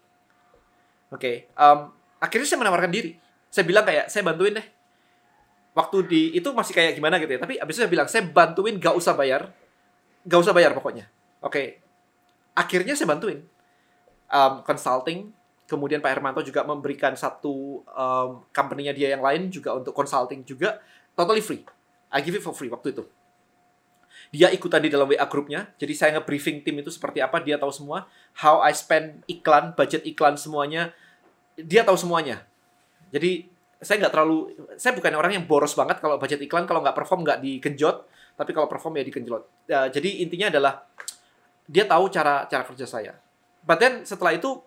Oke, 1.10 1.18
okay. 1.18 1.36
um, 1.58 1.90
akhirnya 2.22 2.46
saya 2.46 2.62
menawarkan 2.62 2.92
diri. 2.94 3.18
Saya 3.50 3.66
bilang 3.66 3.82
kayak 3.82 4.06
saya 4.08 4.22
bantuin 4.22 4.54
deh. 4.54 4.66
Waktu 5.70 5.96
di 6.10 6.22
itu 6.34 6.50
masih 6.50 6.74
kayak 6.74 6.98
gimana 6.98 7.16
gitu 7.22 7.30
ya. 7.36 7.40
Tapi 7.40 7.54
abis 7.58 7.78
itu 7.78 7.80
saya 7.86 7.90
bilang 7.90 8.08
saya 8.10 8.22
bantuin 8.26 8.76
gak 8.76 8.94
usah 8.94 9.14
bayar, 9.14 9.50
gak 10.26 10.40
usah 10.42 10.54
bayar 10.54 10.74
pokoknya. 10.74 11.06
Oke, 11.40 11.50
okay. 11.50 11.66
akhirnya 12.52 12.92
saya 12.98 13.08
bantuin 13.08 13.46
um, 14.30 14.62
consulting. 14.66 15.30
Kemudian 15.70 16.02
Pak 16.02 16.10
Hermanto 16.10 16.42
juga 16.42 16.66
memberikan 16.66 17.14
satu 17.14 17.86
um, 17.86 18.42
company-nya 18.50 18.90
dia 18.90 19.14
yang 19.14 19.22
lain 19.22 19.54
juga 19.54 19.70
untuk 19.78 19.94
consulting 19.94 20.42
juga 20.42 20.82
totally 21.14 21.38
free. 21.38 21.62
I 22.10 22.18
give 22.26 22.34
it 22.34 22.42
for 22.42 22.50
free 22.50 22.66
waktu 22.66 22.90
itu. 22.90 23.06
Dia 24.34 24.50
ikutan 24.50 24.82
di 24.82 24.90
dalam 24.90 25.06
WA 25.06 25.26
grupnya, 25.26 25.70
jadi 25.78 25.94
saya 25.94 26.10
nge-briefing 26.18 26.66
tim 26.66 26.78
itu 26.82 26.90
seperti 26.90 27.22
apa, 27.22 27.38
dia 27.38 27.58
tahu 27.58 27.70
semua. 27.70 28.10
How 28.34 28.62
I 28.62 28.74
spend 28.74 29.22
iklan, 29.30 29.74
budget 29.78 30.02
iklan 30.06 30.34
semuanya, 30.34 30.90
dia 31.54 31.82
tahu 31.82 31.98
semuanya. 31.98 32.42
Jadi 33.10 33.50
saya 33.80 33.96
nggak 34.06 34.12
terlalu, 34.12 34.38
saya 34.76 34.92
bukan 34.92 35.12
orang 35.16 35.32
yang 35.40 35.44
boros 35.48 35.72
banget 35.72 36.04
kalau 36.04 36.20
budget 36.20 36.40
iklan, 36.44 36.68
kalau 36.68 36.84
nggak 36.84 36.94
perform 36.94 37.24
nggak 37.24 37.40
dikenjot, 37.40 37.96
tapi 38.36 38.52
kalau 38.52 38.68
perform 38.68 39.00
ya 39.00 39.04
dikenjot. 39.08 39.42
Uh, 39.72 39.88
jadi 39.88 40.20
intinya 40.20 40.52
adalah 40.52 40.72
dia 41.64 41.88
tahu 41.88 42.12
cara 42.12 42.44
cara 42.50 42.66
kerja 42.66 42.84
saya 42.84 43.14
But 43.64 43.78
then 43.80 44.04
setelah 44.08 44.32
itu 44.32 44.60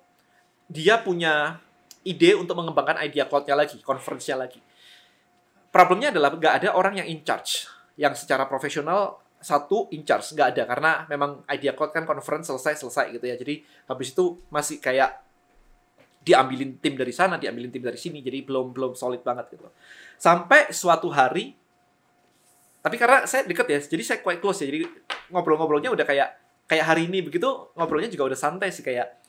dia 0.70 1.02
punya 1.02 1.58
ide 2.06 2.38
untuk 2.38 2.58
mengembangkan 2.58 3.02
idea 3.02 3.26
cloud-nya 3.26 3.58
lagi, 3.58 3.82
conference-nya 3.82 4.38
lagi. 4.38 4.62
Problemnya 5.74 6.14
adalah 6.14 6.30
nggak 6.38 6.54
ada 6.64 6.70
orang 6.78 7.02
yang 7.02 7.08
in 7.10 7.26
charge, 7.26 7.66
yang 7.98 8.14
secara 8.14 8.46
profesional 8.46 9.18
satu 9.44 9.92
in 9.92 10.08
charge 10.08 10.32
nggak 10.32 10.50
ada 10.56 10.64
karena 10.70 10.92
memang 11.12 11.44
idea 11.52 11.76
cloud 11.76 11.92
kan 11.92 12.08
conference 12.08 12.48
selesai 12.48 12.80
selesai 12.80 13.18
gitu 13.18 13.26
ya. 13.26 13.36
Jadi 13.36 13.66
habis 13.90 14.14
itu 14.14 14.38
masih 14.54 14.78
kayak 14.78 15.23
diambilin 16.24 16.80
tim 16.80 16.96
dari 16.96 17.12
sana, 17.12 17.36
diambilin 17.36 17.70
tim 17.70 17.84
dari 17.84 18.00
sini, 18.00 18.24
jadi 18.24 18.42
belum 18.48 18.72
belum 18.72 18.96
solid 18.96 19.22
banget 19.22 19.60
gitu. 19.60 19.68
Sampai 20.16 20.72
suatu 20.72 21.12
hari, 21.12 21.52
tapi 22.80 22.96
karena 22.96 23.28
saya 23.28 23.44
deket 23.44 23.68
ya, 23.68 23.80
jadi 23.84 24.04
saya 24.04 24.20
quite 24.24 24.40
close 24.40 24.64
ya, 24.64 24.72
jadi 24.72 24.88
ngobrol-ngobrolnya 25.30 25.92
udah 25.92 26.08
kayak 26.08 26.30
kayak 26.64 26.86
hari 26.88 27.12
ini 27.12 27.20
begitu 27.20 27.48
ngobrolnya 27.76 28.08
juga 28.08 28.32
udah 28.32 28.40
santai 28.40 28.72
sih 28.72 28.82
kayak 28.82 29.20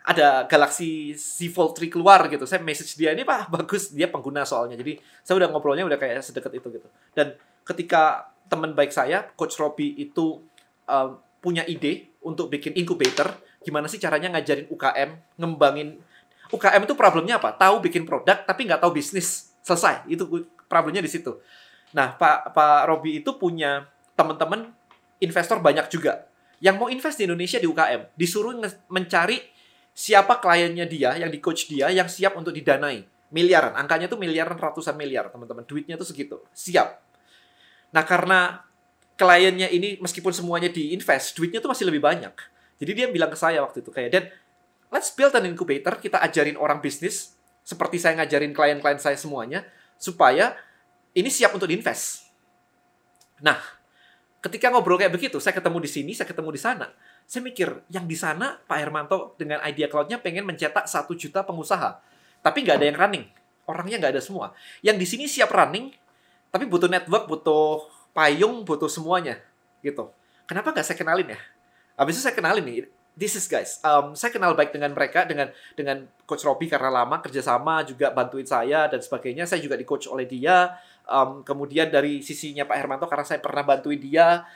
ada 0.00 0.48
Galaxy 0.48 1.12
Z 1.12 1.44
Fold 1.52 1.76
3 1.76 1.92
keluar 1.92 2.24
gitu. 2.32 2.48
Saya 2.48 2.64
message 2.64 2.96
dia 2.96 3.12
ini 3.12 3.22
Pak, 3.22 3.52
bagus 3.52 3.92
dia 3.92 4.08
pengguna 4.08 4.48
soalnya. 4.48 4.74
Jadi 4.74 4.96
saya 5.20 5.36
udah 5.38 5.48
ngobrolnya 5.52 5.84
udah 5.84 5.98
kayak 6.00 6.24
sedekat 6.24 6.56
itu 6.56 6.68
gitu. 6.72 6.88
Dan 7.12 7.36
ketika 7.62 8.32
teman 8.48 8.72
baik 8.72 8.90
saya, 8.90 9.28
Coach 9.36 9.60
Robi 9.60 9.94
itu 10.00 10.40
um, 10.88 11.10
punya 11.38 11.62
ide 11.68 12.10
untuk 12.24 12.48
bikin 12.48 12.74
incubator, 12.76 13.38
gimana 13.60 13.86
sih 13.86 14.00
caranya 14.00 14.34
ngajarin 14.34 14.66
UKM, 14.72 15.10
ngembangin 15.36 16.00
UKM 16.50 16.82
itu 16.86 16.94
problemnya 16.98 17.38
apa? 17.38 17.54
Tahu 17.54 17.82
bikin 17.82 18.06
produk 18.06 18.42
tapi 18.46 18.66
nggak 18.66 18.82
tahu 18.82 18.94
bisnis. 18.94 19.54
Selesai. 19.60 20.08
Itu 20.10 20.26
problemnya 20.66 21.04
di 21.04 21.10
situ. 21.10 21.38
Nah, 21.90 22.14
Pak 22.14 22.54
Pak 22.54 22.86
Robi 22.86 23.22
itu 23.22 23.34
punya 23.36 23.86
teman-teman 24.14 24.72
investor 25.20 25.60
banyak 25.60 25.86
juga 25.92 26.26
yang 26.60 26.76
mau 26.76 26.92
invest 26.92 27.16
di 27.16 27.24
Indonesia 27.24 27.56
di 27.56 27.68
UKM 27.68 28.12
disuruh 28.16 28.52
mencari 28.92 29.40
siapa 29.96 30.38
kliennya 30.38 30.84
dia 30.84 31.16
yang 31.16 31.32
di 31.32 31.40
coach 31.40 31.68
dia 31.68 31.88
yang 31.88 32.06
siap 32.06 32.36
untuk 32.36 32.52
didanai 32.52 33.04
miliaran 33.32 33.76
angkanya 33.76 34.12
tuh 34.12 34.20
miliaran 34.20 34.56
ratusan 34.60 34.94
miliar 34.94 35.32
teman-teman 35.32 35.64
duitnya 35.64 35.96
tuh 35.96 36.08
segitu 36.08 36.36
siap 36.52 37.00
nah 37.90 38.04
karena 38.04 38.60
kliennya 39.16 39.72
ini 39.72 39.96
meskipun 40.04 40.36
semuanya 40.36 40.68
diinvest 40.68 41.36
duitnya 41.36 41.64
tuh 41.64 41.72
masih 41.72 41.88
lebih 41.88 42.04
banyak 42.04 42.32
jadi 42.80 42.92
dia 42.92 43.06
bilang 43.08 43.32
ke 43.32 43.36
saya 43.40 43.64
waktu 43.64 43.80
itu 43.80 43.90
kayak 43.92 44.10
dan 44.12 44.24
let's 44.90 45.10
build 45.14 45.34
an 45.34 45.46
incubator 45.46 45.96
kita 45.98 46.20
ajarin 46.22 46.58
orang 46.58 46.78
bisnis 46.82 47.34
seperti 47.64 48.02
saya 48.02 48.18
ngajarin 48.20 48.52
klien-klien 48.52 48.98
saya 48.98 49.16
semuanya 49.16 49.64
supaya 49.96 50.58
ini 51.14 51.30
siap 51.30 51.54
untuk 51.54 51.70
diinvest 51.70 52.28
nah 53.40 53.80
ketika 54.40 54.72
ngobrol 54.72 54.96
kayak 54.96 55.12
begitu, 55.12 55.36
saya 55.38 55.52
ketemu 55.52 55.78
di 55.84 55.90
sini, 55.90 56.12
saya 56.16 56.28
ketemu 56.28 56.50
di 56.50 56.60
sana. 56.60 56.88
Saya 57.28 57.44
mikir, 57.44 57.84
yang 57.92 58.08
di 58.08 58.16
sana 58.16 58.58
Pak 58.64 58.78
Hermanto 58.80 59.36
dengan 59.36 59.60
idea 59.62 59.86
cloud-nya 59.86 60.18
pengen 60.18 60.48
mencetak 60.48 60.88
satu 60.88 61.14
juta 61.14 61.44
pengusaha. 61.44 62.00
Tapi 62.40 62.64
nggak 62.64 62.76
ada 62.80 62.86
yang 62.88 62.98
running. 62.98 63.24
Orangnya 63.68 64.00
nggak 64.00 64.12
ada 64.18 64.22
semua. 64.24 64.56
Yang 64.80 64.96
di 65.04 65.06
sini 65.06 65.24
siap 65.28 65.52
running, 65.52 65.92
tapi 66.48 66.64
butuh 66.66 66.88
network, 66.88 67.28
butuh 67.28 67.86
payung, 68.16 68.64
butuh 68.64 68.88
semuanya. 68.88 69.38
Gitu. 69.84 70.08
Kenapa 70.48 70.72
nggak 70.72 70.88
saya 70.88 70.96
kenalin 70.98 71.36
ya? 71.36 71.40
Habis 71.94 72.18
itu 72.18 72.22
saya 72.24 72.34
kenalin 72.34 72.64
nih, 72.64 72.88
this 73.18 73.38
is 73.38 73.46
guys. 73.46 73.78
Um, 73.82 74.12
saya 74.14 74.30
kenal 74.34 74.54
baik 74.54 74.74
dengan 74.74 74.92
mereka, 74.92 75.26
dengan 75.26 75.50
dengan 75.74 76.06
Coach 76.26 76.46
Robi 76.46 76.70
karena 76.70 76.90
lama 76.90 77.18
kerjasama, 77.18 77.86
juga 77.86 78.10
bantuin 78.14 78.46
saya 78.46 78.86
dan 78.86 79.00
sebagainya. 79.02 79.46
Saya 79.46 79.62
juga 79.62 79.74
di 79.74 79.86
coach 79.86 80.06
oleh 80.10 80.28
dia 80.28 80.74
um, 81.10 81.42
kemudian 81.42 81.90
dari 81.90 82.22
sisinya 82.22 82.64
Pak 82.64 82.76
Hermanto 82.78 83.06
karena 83.10 83.26
saya 83.26 83.42
pernah 83.42 83.66
bantuin 83.66 83.98
dia 83.98 84.46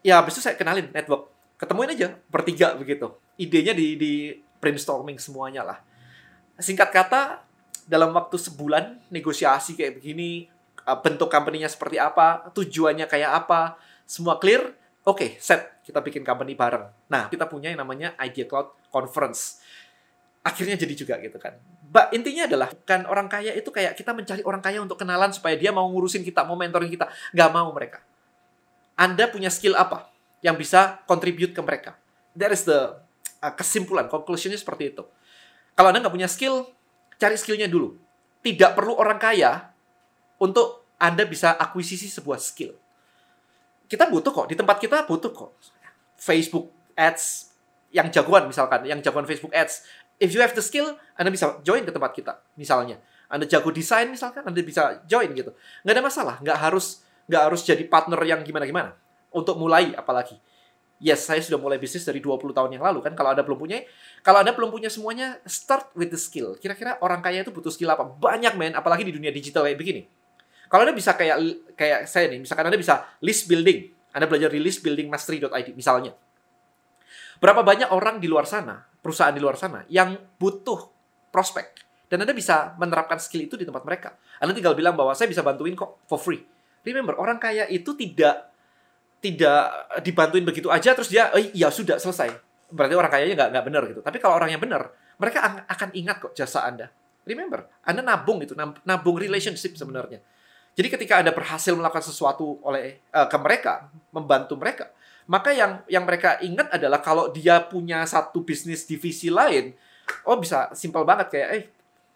ya 0.00 0.18
habis 0.18 0.34
itu 0.34 0.42
saya 0.42 0.56
kenalin 0.56 0.88
network 0.90 1.30
ketemuin 1.60 1.94
aja 1.94 2.16
bertiga 2.32 2.74
begitu 2.74 3.12
idenya 3.38 3.76
di 3.76 3.94
di 3.94 4.12
brainstorming 4.58 5.20
semuanya 5.20 5.62
lah 5.62 5.78
singkat 6.58 6.90
kata 6.90 7.44
dalam 7.86 8.10
waktu 8.16 8.34
sebulan 8.40 9.12
negosiasi 9.12 9.78
kayak 9.78 10.02
begini 10.02 10.48
uh, 10.88 10.98
bentuk 10.98 11.30
company-nya 11.30 11.70
seperti 11.70 12.00
apa 12.00 12.50
tujuannya 12.50 13.06
kayak 13.06 13.46
apa 13.46 13.78
semua 14.08 14.40
clear 14.42 14.74
oke 15.06 15.22
okay, 15.22 15.30
set 15.38 15.71
kita 15.82 15.98
bikin 16.00 16.22
company 16.22 16.54
bareng 16.54 16.86
nah 17.10 17.26
kita 17.28 17.46
punya 17.50 17.70
yang 17.74 17.82
namanya 17.82 18.14
Idea 18.22 18.46
Cloud 18.46 18.90
Conference 18.90 19.62
akhirnya 20.42 20.74
jadi 20.74 20.94
juga 20.94 21.14
gitu 21.22 21.38
kan 21.38 21.58
Ba, 21.92 22.08
intinya 22.08 22.48
adalah 22.48 22.72
kan 22.88 23.04
orang 23.04 23.28
kaya 23.28 23.52
itu 23.52 23.68
kayak 23.68 23.92
kita 23.92 24.16
mencari 24.16 24.40
orang 24.48 24.64
kaya 24.64 24.80
untuk 24.80 24.96
kenalan 24.96 25.28
supaya 25.28 25.60
dia 25.60 25.76
mau 25.76 25.84
ngurusin 25.92 26.24
kita, 26.24 26.40
mau 26.40 26.56
mentoring 26.56 26.88
kita. 26.88 27.04
Gak 27.36 27.52
mau 27.52 27.68
mereka. 27.68 28.00
Anda 28.96 29.28
punya 29.28 29.52
skill 29.52 29.76
apa 29.76 30.08
yang 30.40 30.56
bisa 30.56 31.04
contribute 31.04 31.52
ke 31.52 31.60
mereka? 31.60 31.92
That 32.32 32.48
is 32.48 32.64
the 32.64 32.96
uh, 33.44 33.52
kesimpulan, 33.52 34.08
conclusionnya 34.08 34.56
seperti 34.56 34.96
itu. 34.96 35.04
Kalau 35.76 35.92
Anda 35.92 36.00
nggak 36.00 36.16
punya 36.16 36.28
skill, 36.32 36.72
cari 37.20 37.36
skillnya 37.36 37.68
dulu. 37.68 38.00
Tidak 38.40 38.72
perlu 38.72 38.96
orang 38.96 39.20
kaya 39.20 39.68
untuk 40.40 40.88
Anda 40.96 41.28
bisa 41.28 41.52
akuisisi 41.60 42.08
sebuah 42.08 42.40
skill. 42.40 42.72
Kita 43.92 44.08
butuh 44.08 44.32
kok, 44.32 44.48
di 44.48 44.56
tempat 44.56 44.80
kita 44.80 45.04
butuh 45.04 45.28
kok. 45.36 45.52
Facebook 46.16 46.72
Ads 46.96 47.52
yang 47.92 48.08
jagoan 48.08 48.48
misalkan, 48.48 48.88
yang 48.88 49.04
jagoan 49.04 49.28
Facebook 49.28 49.52
Ads, 49.52 49.84
if 50.16 50.32
you 50.32 50.40
have 50.40 50.56
the 50.56 50.64
skill, 50.64 50.96
Anda 51.12 51.28
bisa 51.28 51.60
join 51.60 51.84
ke 51.84 51.92
tempat 51.92 52.16
kita, 52.16 52.40
misalnya. 52.56 52.96
Anda 53.28 53.44
jago 53.44 53.68
desain 53.68 54.08
misalkan, 54.08 54.48
Anda 54.48 54.64
bisa 54.64 55.04
join 55.04 55.36
gitu. 55.36 55.52
Nggak 55.84 55.92
ada 55.92 56.04
masalah, 56.08 56.34
nggak 56.40 56.56
harus 56.56 57.04
nggak 57.28 57.42
harus 57.52 57.60
jadi 57.68 57.84
partner 57.84 58.16
yang 58.24 58.40
gimana-gimana. 58.40 58.96
Untuk 59.28 59.60
mulai 59.60 59.92
apalagi. 59.92 60.40
Yes, 60.96 61.28
saya 61.28 61.44
sudah 61.44 61.60
mulai 61.60 61.76
bisnis 61.76 62.08
dari 62.08 62.24
20 62.24 62.48
tahun 62.56 62.72
yang 62.72 62.88
lalu 62.88 63.04
kan. 63.04 63.12
Kalau 63.12 63.36
Anda 63.36 63.44
belum 63.44 63.60
punya, 63.60 63.84
kalau 64.24 64.40
Anda 64.40 64.56
belum 64.56 64.72
punya 64.72 64.88
semuanya, 64.88 65.36
start 65.44 65.92
with 65.92 66.08
the 66.08 66.20
skill. 66.20 66.56
Kira-kira 66.56 66.96
orang 67.04 67.20
kaya 67.20 67.44
itu 67.44 67.52
butuh 67.52 67.68
skill 67.68 67.92
apa? 67.92 68.08
Banyak 68.08 68.56
men, 68.56 68.72
apalagi 68.72 69.04
di 69.04 69.12
dunia 69.12 69.28
digital 69.28 69.68
kayak 69.68 69.76
begini. 69.76 70.21
Kalau 70.72 70.88
Anda 70.88 70.96
bisa 70.96 71.12
kayak 71.12 71.36
kayak 71.76 72.08
saya 72.08 72.32
nih, 72.32 72.40
misalkan 72.40 72.64
Anda 72.64 72.80
bisa 72.80 73.04
list 73.20 73.44
building. 73.44 73.92
Anda 74.16 74.24
belajar 74.24 74.48
di 74.48 74.60
listbuildingmastery.id 74.64 75.76
misalnya. 75.76 76.16
Berapa 77.36 77.60
banyak 77.60 77.92
orang 77.92 78.16
di 78.16 78.28
luar 78.28 78.48
sana 78.48 78.80
perusahaan 79.04 79.36
di 79.36 79.42
luar 79.42 79.60
sana 79.60 79.84
yang 79.92 80.16
butuh 80.40 80.88
prospek. 81.28 81.84
Dan 82.08 82.24
Anda 82.24 82.32
bisa 82.32 82.72
menerapkan 82.80 83.20
skill 83.20 83.48
itu 83.48 83.60
di 83.60 83.68
tempat 83.68 83.84
mereka. 83.84 84.16
Anda 84.40 84.56
tinggal 84.56 84.72
bilang 84.72 84.96
bahwa 84.96 85.12
saya 85.12 85.28
bisa 85.28 85.44
bantuin 85.44 85.76
kok 85.76 86.08
for 86.08 86.16
free. 86.16 86.40
Remember, 86.88 87.20
orang 87.20 87.36
kaya 87.36 87.68
itu 87.68 87.92
tidak 87.92 88.52
tidak 89.20 89.92
dibantuin 90.02 90.44
begitu 90.44 90.72
aja 90.72 90.92
terus 90.96 91.08
dia, 91.12 91.32
oh 91.32 91.40
iya 91.40 91.68
sudah 91.68 92.00
selesai. 92.00 92.32
Berarti 92.72 92.94
orang 92.96 93.12
kayanya 93.12 93.34
nggak 93.36 93.50
nggak 93.52 93.64
benar 93.68 93.82
gitu. 93.92 94.00
Tapi 94.00 94.18
kalau 94.20 94.40
orang 94.40 94.50
yang 94.52 94.60
benar, 94.60 94.92
mereka 95.20 95.68
akan 95.68 95.88
ingat 95.92 96.16
kok 96.20 96.32
jasa 96.32 96.64
Anda. 96.64 96.88
Remember, 97.22 97.64
Anda 97.86 98.02
nabung 98.02 98.42
itu, 98.42 98.52
nabung 98.58 99.16
relationship 99.16 99.78
sebenarnya. 99.78 100.20
Jadi 100.72 100.88
ketika 100.88 101.20
Anda 101.20 101.36
berhasil 101.36 101.76
melakukan 101.76 102.00
sesuatu 102.00 102.56
oleh 102.64 103.04
uh, 103.12 103.28
ke 103.28 103.36
mereka, 103.36 103.92
membantu 104.08 104.56
mereka, 104.56 104.88
maka 105.28 105.52
yang 105.52 105.84
yang 105.86 106.08
mereka 106.08 106.40
ingat 106.40 106.72
adalah 106.72 107.04
kalau 107.04 107.28
dia 107.28 107.60
punya 107.60 108.02
satu 108.08 108.40
bisnis 108.40 108.88
divisi 108.88 109.28
lain, 109.28 109.76
oh 110.24 110.40
bisa 110.40 110.72
simpel 110.72 111.04
banget 111.04 111.28
kayak 111.28 111.48
eh 111.52 111.64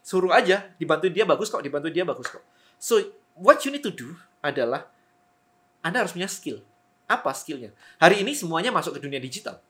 suruh 0.00 0.32
aja 0.32 0.72
dibantuin 0.80 1.12
dia 1.12 1.28
bagus 1.28 1.52
kok, 1.52 1.60
dibantuin 1.60 1.92
dia 1.92 2.08
bagus 2.08 2.32
kok. 2.32 2.40
So 2.80 2.96
what 3.36 3.60
you 3.68 3.70
need 3.70 3.84
to 3.84 3.92
do 3.92 4.16
adalah 4.40 4.88
Anda 5.84 6.02
harus 6.02 6.16
punya 6.16 6.26
skill. 6.26 6.64
Apa 7.06 7.30
skillnya? 7.36 7.70
Hari 8.02 8.24
ini 8.26 8.34
semuanya 8.34 8.74
masuk 8.74 8.98
ke 8.98 9.00
dunia 9.04 9.22
digital. 9.22 9.62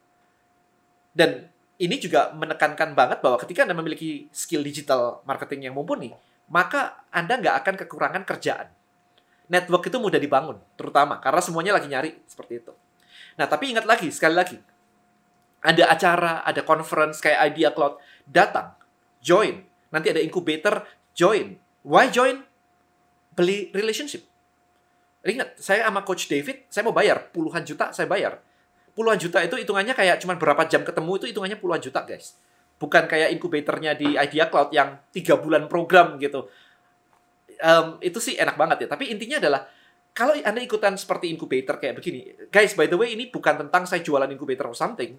Dan 1.13 1.49
ini 1.77 1.97
juga 2.01 2.33
menekankan 2.33 2.97
banget 2.97 3.21
bahwa 3.21 3.37
ketika 3.41 3.69
Anda 3.69 3.77
memiliki 3.77 4.33
skill 4.33 4.65
digital 4.65 5.21
marketing 5.29 5.69
yang 5.69 5.75
mumpuni, 5.77 6.13
maka 6.51 7.07
Anda 7.11 7.39
nggak 7.39 7.57
akan 7.65 7.75
kekurangan 7.87 8.23
kerjaan. 8.25 8.69
Network 9.47 9.87
itu 9.87 9.99
mudah 10.03 10.19
dibangun, 10.19 10.59
terutama 10.75 11.23
karena 11.23 11.39
semuanya 11.39 11.73
lagi 11.79 11.87
nyari 11.87 12.19
seperti 12.27 12.67
itu. 12.67 12.73
Nah, 13.39 13.47
tapi 13.47 13.71
ingat 13.71 13.87
lagi, 13.87 14.11
sekali 14.11 14.35
lagi, 14.35 14.59
ada 15.63 15.85
acara, 15.87 16.43
ada 16.43 16.67
conference 16.67 17.23
kayak 17.23 17.55
Idea 17.55 17.71
Cloud, 17.71 18.03
datang, 18.27 18.75
join. 19.23 19.63
Nanti 19.95 20.11
ada 20.11 20.19
incubator, 20.19 20.83
join. 21.15 21.55
Why 21.87 22.11
join? 22.11 22.43
Beli 23.39 23.71
relationship. 23.71 24.27
Ingat, 25.23 25.59
saya 25.63 25.87
sama 25.87 26.03
Coach 26.03 26.27
David, 26.27 26.67
saya 26.67 26.83
mau 26.87 26.95
bayar 26.95 27.31
puluhan 27.31 27.63
juta, 27.63 27.95
saya 27.95 28.11
bayar 28.11 28.43
puluhan 28.97 29.21
juta 29.21 29.45
itu 29.45 29.55
hitungannya 29.61 29.93
kayak 29.93 30.25
cuma 30.25 30.41
berapa 30.41 30.65
jam 30.65 30.81
ketemu 30.81 31.21
itu 31.21 31.27
hitungannya 31.29 31.61
puluhan 31.61 31.85
juta 31.85 32.01
guys 32.09 32.41
bukan 32.77 33.09
kayak 33.09 33.33
inkubatornya 33.37 33.97
di 33.97 34.17
Idea 34.17 34.53
Cloud 34.53 34.71
yang 34.73 35.01
tiga 35.13 35.41
bulan 35.41 35.65
program 35.67 36.21
gitu 36.21 36.45
um, 37.61 37.87
itu 38.05 38.19
sih 38.21 38.37
enak 38.37 38.57
banget 38.61 38.85
ya 38.85 38.89
tapi 38.93 39.09
intinya 39.09 39.41
adalah 39.41 39.65
kalau 40.17 40.33
anda 40.37 40.61
ikutan 40.61 40.97
seperti 40.97 41.33
incubator 41.33 41.81
kayak 41.81 41.97
begini 41.97 42.49
guys 42.53 42.77
by 42.77 42.89
the 42.89 42.97
way 42.97 43.17
ini 43.17 43.33
bukan 43.33 43.67
tentang 43.67 43.89
saya 43.89 44.05
jualan 44.05 44.29
incubator 44.29 44.69
or 44.69 44.77
something 44.77 45.17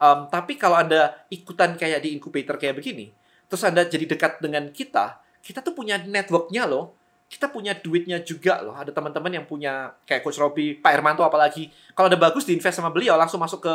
um, 0.00 0.28
tapi 0.32 0.56
kalau 0.56 0.80
anda 0.80 1.24
ikutan 1.28 1.76
kayak 1.76 2.00
di 2.00 2.16
incubator 2.16 2.56
kayak 2.56 2.76
begini 2.80 3.12
terus 3.48 3.64
anda 3.64 3.84
jadi 3.84 4.08
dekat 4.08 4.40
dengan 4.40 4.72
kita 4.72 5.20
kita 5.44 5.60
tuh 5.60 5.76
punya 5.76 6.00
networknya 6.00 6.64
loh 6.64 6.98
kita 7.28 7.52
punya 7.52 7.76
duitnya 7.76 8.24
juga 8.24 8.64
loh. 8.64 8.72
Ada 8.72 8.88
teman-teman 8.88 9.28
yang 9.28 9.44
punya 9.44 9.92
kayak 10.08 10.24
Coach 10.24 10.40
Robi, 10.40 10.80
Pak 10.80 10.96
Hermanto 10.96 11.20
apalagi. 11.20 11.68
Kalau 11.92 12.08
ada 12.08 12.16
bagus 12.16 12.48
diinvest 12.48 12.80
sama 12.80 12.88
beliau 12.88 13.20
langsung 13.20 13.36
masuk 13.36 13.60
ke 13.60 13.74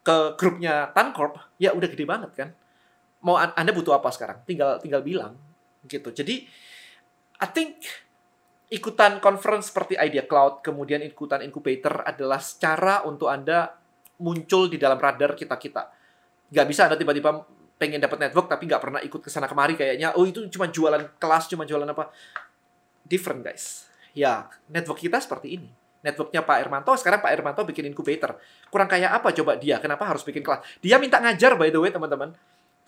ke 0.00 0.34
grupnya 0.40 0.88
Tancorp, 0.96 1.36
ya 1.60 1.76
udah 1.76 1.88
gede 1.88 2.04
banget 2.08 2.30
kan. 2.32 2.48
Mau 3.20 3.36
Anda 3.36 3.72
butuh 3.76 3.96
apa 3.96 4.08
sekarang? 4.08 4.40
Tinggal 4.48 4.80
tinggal 4.80 5.04
bilang 5.04 5.36
gitu. 5.84 6.08
Jadi 6.12 6.48
I 7.40 7.48
think 7.52 7.84
ikutan 8.72 9.20
conference 9.20 9.72
seperti 9.72 9.96
Idea 9.96 10.24
Cloud, 10.24 10.64
kemudian 10.64 11.04
ikutan 11.04 11.44
incubator 11.44 12.04
adalah 12.04 12.40
cara 12.40 13.04
untuk 13.04 13.28
Anda 13.28 13.76
muncul 14.20 14.68
di 14.68 14.76
dalam 14.76 15.00
radar 15.00 15.36
kita-kita. 15.36 15.88
Gak 16.52 16.66
bisa 16.68 16.88
Anda 16.88 16.96
tiba-tiba 16.96 17.44
pengen 17.80 17.96
dapat 17.96 18.28
network 18.28 18.44
tapi 18.52 18.68
nggak 18.68 18.82
pernah 18.84 19.00
ikut 19.00 19.24
ke 19.24 19.32
sana 19.32 19.48
kemari 19.48 19.72
kayaknya 19.72 20.12
oh 20.12 20.28
itu 20.28 20.44
cuma 20.52 20.68
jualan 20.68 21.16
kelas 21.16 21.48
cuma 21.48 21.64
jualan 21.64 21.88
apa 21.88 22.12
different 23.08 23.40
guys. 23.40 23.88
Ya, 24.12 24.52
network 24.68 25.00
kita 25.00 25.16
seperti 25.16 25.56
ini. 25.56 25.79
Networknya 26.00 26.40
Pak 26.40 26.56
Irmanto, 26.64 26.92
sekarang 26.96 27.20
Pak 27.20 27.32
Irmanto 27.36 27.60
bikin 27.68 27.84
incubator. 27.92 28.40
Kurang 28.72 28.88
kayak 28.88 29.20
apa 29.20 29.36
coba 29.36 29.60
dia? 29.60 29.76
Kenapa 29.76 30.08
harus 30.08 30.24
bikin 30.24 30.40
kelas? 30.40 30.64
Dia 30.80 30.96
minta 30.96 31.20
ngajar 31.20 31.60
by 31.60 31.68
the 31.68 31.80
way 31.80 31.92
teman-teman. 31.92 32.32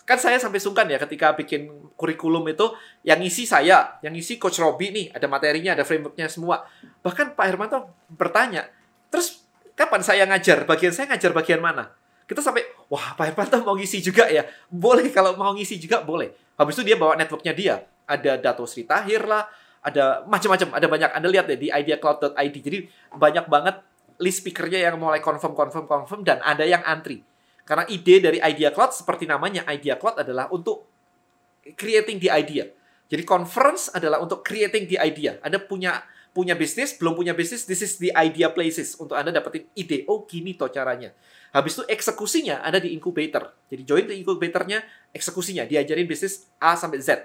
Kan 0.02 0.18
saya 0.18 0.34
sampai 0.40 0.58
sungkan 0.58 0.90
ya 0.90 0.98
ketika 0.98 1.30
bikin 1.36 1.92
kurikulum 1.94 2.42
itu, 2.50 2.74
yang 3.06 3.22
isi 3.22 3.46
saya, 3.46 4.02
yang 4.02 4.16
isi 4.18 4.34
Coach 4.40 4.58
Robi 4.58 4.90
nih, 4.90 5.06
ada 5.14 5.30
materinya, 5.30 5.78
ada 5.78 5.84
frameworknya 5.86 6.26
semua. 6.26 6.66
Bahkan 7.06 7.38
Pak 7.38 7.46
Irmanto 7.46 7.86
bertanya, 8.10 8.66
terus 9.12 9.46
kapan 9.78 10.02
saya 10.02 10.26
ngajar? 10.26 10.66
Bagian 10.66 10.90
saya 10.90 11.06
ngajar 11.14 11.30
bagian 11.30 11.62
mana? 11.62 11.94
Kita 12.26 12.42
sampai, 12.42 12.66
wah 12.90 13.14
Pak 13.14 13.30
Irmanto 13.30 13.62
mau 13.62 13.78
ngisi 13.78 14.02
juga 14.02 14.26
ya? 14.26 14.42
Boleh, 14.72 15.06
kalau 15.14 15.38
mau 15.38 15.54
ngisi 15.54 15.78
juga 15.78 16.02
boleh. 16.02 16.34
Habis 16.58 16.80
itu 16.80 16.92
dia 16.92 16.96
bawa 16.98 17.14
networknya 17.14 17.54
dia. 17.54 17.74
Ada 18.02 18.42
Dato 18.42 18.66
Sri 18.66 18.82
Tahir 18.82 19.22
lah, 19.22 19.46
ada 19.82 20.22
macam-macam, 20.30 20.78
ada 20.78 20.86
banyak. 20.86 21.10
Anda 21.10 21.28
lihat 21.28 21.46
deh 21.50 21.58
di 21.58 21.68
ideacloud.id. 21.68 22.56
Jadi 22.62 22.78
banyak 23.18 23.50
banget 23.50 23.82
list 24.22 24.46
speakernya 24.46 24.90
yang 24.90 24.96
mulai 24.96 25.18
confirm, 25.18 25.58
confirm, 25.58 25.90
confirm, 25.90 26.22
dan 26.22 26.38
ada 26.46 26.62
yang 26.62 26.80
antri. 26.86 27.26
Karena 27.66 27.86
ide 27.90 28.22
dari 28.22 28.38
Idea 28.42 28.70
Cloud 28.74 28.94
seperti 28.94 29.26
namanya 29.26 29.66
Idea 29.70 29.98
Cloud 29.98 30.22
adalah 30.22 30.50
untuk 30.50 30.86
creating 31.74 32.18
the 32.22 32.30
idea. 32.30 32.66
Jadi 33.06 33.22
conference 33.22 33.90
adalah 33.92 34.18
untuk 34.22 34.42
creating 34.42 34.86
the 34.90 34.98
idea. 34.98 35.38
Anda 35.42 35.62
punya 35.62 36.02
punya 36.32 36.56
bisnis, 36.56 36.96
belum 36.96 37.12
punya 37.12 37.36
bisnis, 37.36 37.68
this 37.68 37.84
is 37.84 38.00
the 38.00 38.08
idea 38.16 38.48
places 38.48 38.96
untuk 38.96 39.14
Anda 39.14 39.30
dapetin 39.36 39.68
ide. 39.76 40.08
Oh, 40.08 40.24
gini 40.24 40.56
toh 40.56 40.72
caranya. 40.72 41.12
Habis 41.52 41.76
itu 41.76 41.84
eksekusinya 41.84 42.64
ada 42.64 42.80
di 42.80 42.96
incubator. 42.96 43.52
Jadi 43.68 43.82
join 43.84 44.04
di 44.08 44.24
incubatornya, 44.24 44.80
eksekusinya 45.12 45.68
diajarin 45.68 46.08
bisnis 46.08 46.48
A 46.56 46.72
sampai 46.74 47.04
Z 47.04 47.20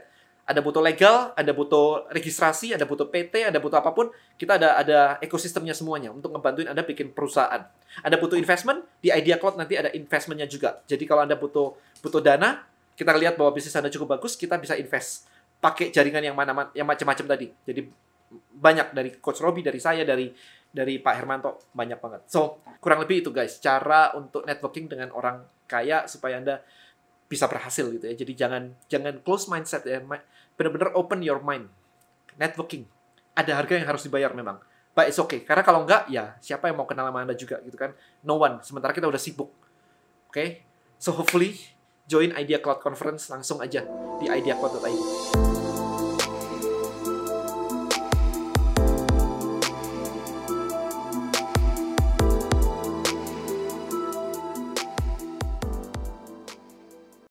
ada 0.47 0.63
butuh 0.63 0.79
legal, 0.79 1.35
ada 1.35 1.51
butuh 1.51 2.07
registrasi, 2.07 2.71
ada 2.71 2.87
butuh 2.87 3.11
PT, 3.11 3.51
ada 3.51 3.59
butuh 3.59 3.83
apa 3.83 3.91
pun, 3.91 4.07
kita 4.39 4.55
ada 4.55 4.79
ada 4.79 4.99
ekosistemnya 5.19 5.75
semuanya 5.75 6.07
untuk 6.15 6.31
ngebantuin 6.31 6.71
Anda 6.71 6.87
bikin 6.87 7.11
perusahaan. 7.11 7.67
Ada 7.99 8.15
butuh 8.15 8.39
investment, 8.39 8.87
di 9.03 9.11
Idea 9.11 9.35
Cloud 9.35 9.59
nanti 9.59 9.75
ada 9.75 9.91
investmentnya 9.91 10.47
juga. 10.47 10.79
Jadi 10.87 11.03
kalau 11.03 11.27
Anda 11.27 11.35
butuh 11.35 11.75
butuh 11.99 12.23
dana, 12.23 12.63
kita 12.95 13.11
lihat 13.19 13.35
bahwa 13.35 13.51
bisnis 13.51 13.75
Anda 13.75 13.91
cukup 13.91 14.15
bagus, 14.15 14.39
kita 14.39 14.55
bisa 14.55 14.79
invest. 14.79 15.27
Pakai 15.59 15.91
jaringan 15.91 16.23
yang 16.23 16.35
mana 16.39 16.71
yang 16.71 16.87
macam-macam 16.87 17.27
tadi. 17.27 17.51
Jadi 17.67 17.81
banyak 18.55 18.95
dari 18.95 19.09
Coach 19.19 19.43
Robi, 19.43 19.59
dari 19.59 19.83
saya, 19.83 20.07
dari 20.07 20.31
dari 20.71 21.03
Pak 21.03 21.13
Hermanto, 21.19 21.75
banyak 21.75 21.99
banget. 21.99 22.21
So, 22.31 22.63
kurang 22.79 23.03
lebih 23.03 23.19
itu 23.19 23.35
guys, 23.35 23.59
cara 23.59 24.15
untuk 24.15 24.47
networking 24.47 24.87
dengan 24.87 25.11
orang 25.11 25.43
kaya 25.67 26.07
supaya 26.07 26.39
Anda 26.39 26.63
bisa 27.27 27.51
berhasil 27.51 27.91
gitu 27.91 28.07
ya. 28.07 28.15
Jadi 28.15 28.33
jangan 28.33 28.63
jangan 28.87 29.19
close 29.21 29.51
mindset 29.51 29.83
ya 29.83 29.99
benar-benar 30.57 30.91
open 30.97 31.21
your 31.21 31.39
mind. 31.39 31.69
Networking. 32.35 32.89
Ada 33.37 33.53
harga 33.55 33.77
yang 33.77 33.87
harus 33.87 34.03
dibayar 34.03 34.33
memang. 34.33 34.57
But 34.97 35.13
it's 35.13 35.21
okay. 35.21 35.45
Karena 35.45 35.61
kalau 35.61 35.85
enggak, 35.85 36.09
ya 36.09 36.33
siapa 36.41 36.73
yang 36.73 36.81
mau 36.81 36.89
kenal 36.89 37.05
sama 37.07 37.21
Anda 37.21 37.37
juga 37.37 37.61
gitu 37.61 37.77
kan. 37.77 37.93
No 38.25 38.41
one. 38.41 38.65
Sementara 38.65 38.91
kita 38.97 39.05
udah 39.05 39.21
sibuk. 39.21 39.53
Oke? 40.27 40.33
Okay? 40.33 40.49
So 40.97 41.13
hopefully, 41.13 41.53
join 42.09 42.33
Idea 42.33 42.57
Cloud 42.57 42.81
Conference 42.81 43.29
langsung 43.29 43.61
aja 43.61 43.85
di 44.17 44.25
ideacloud.id. 44.25 45.56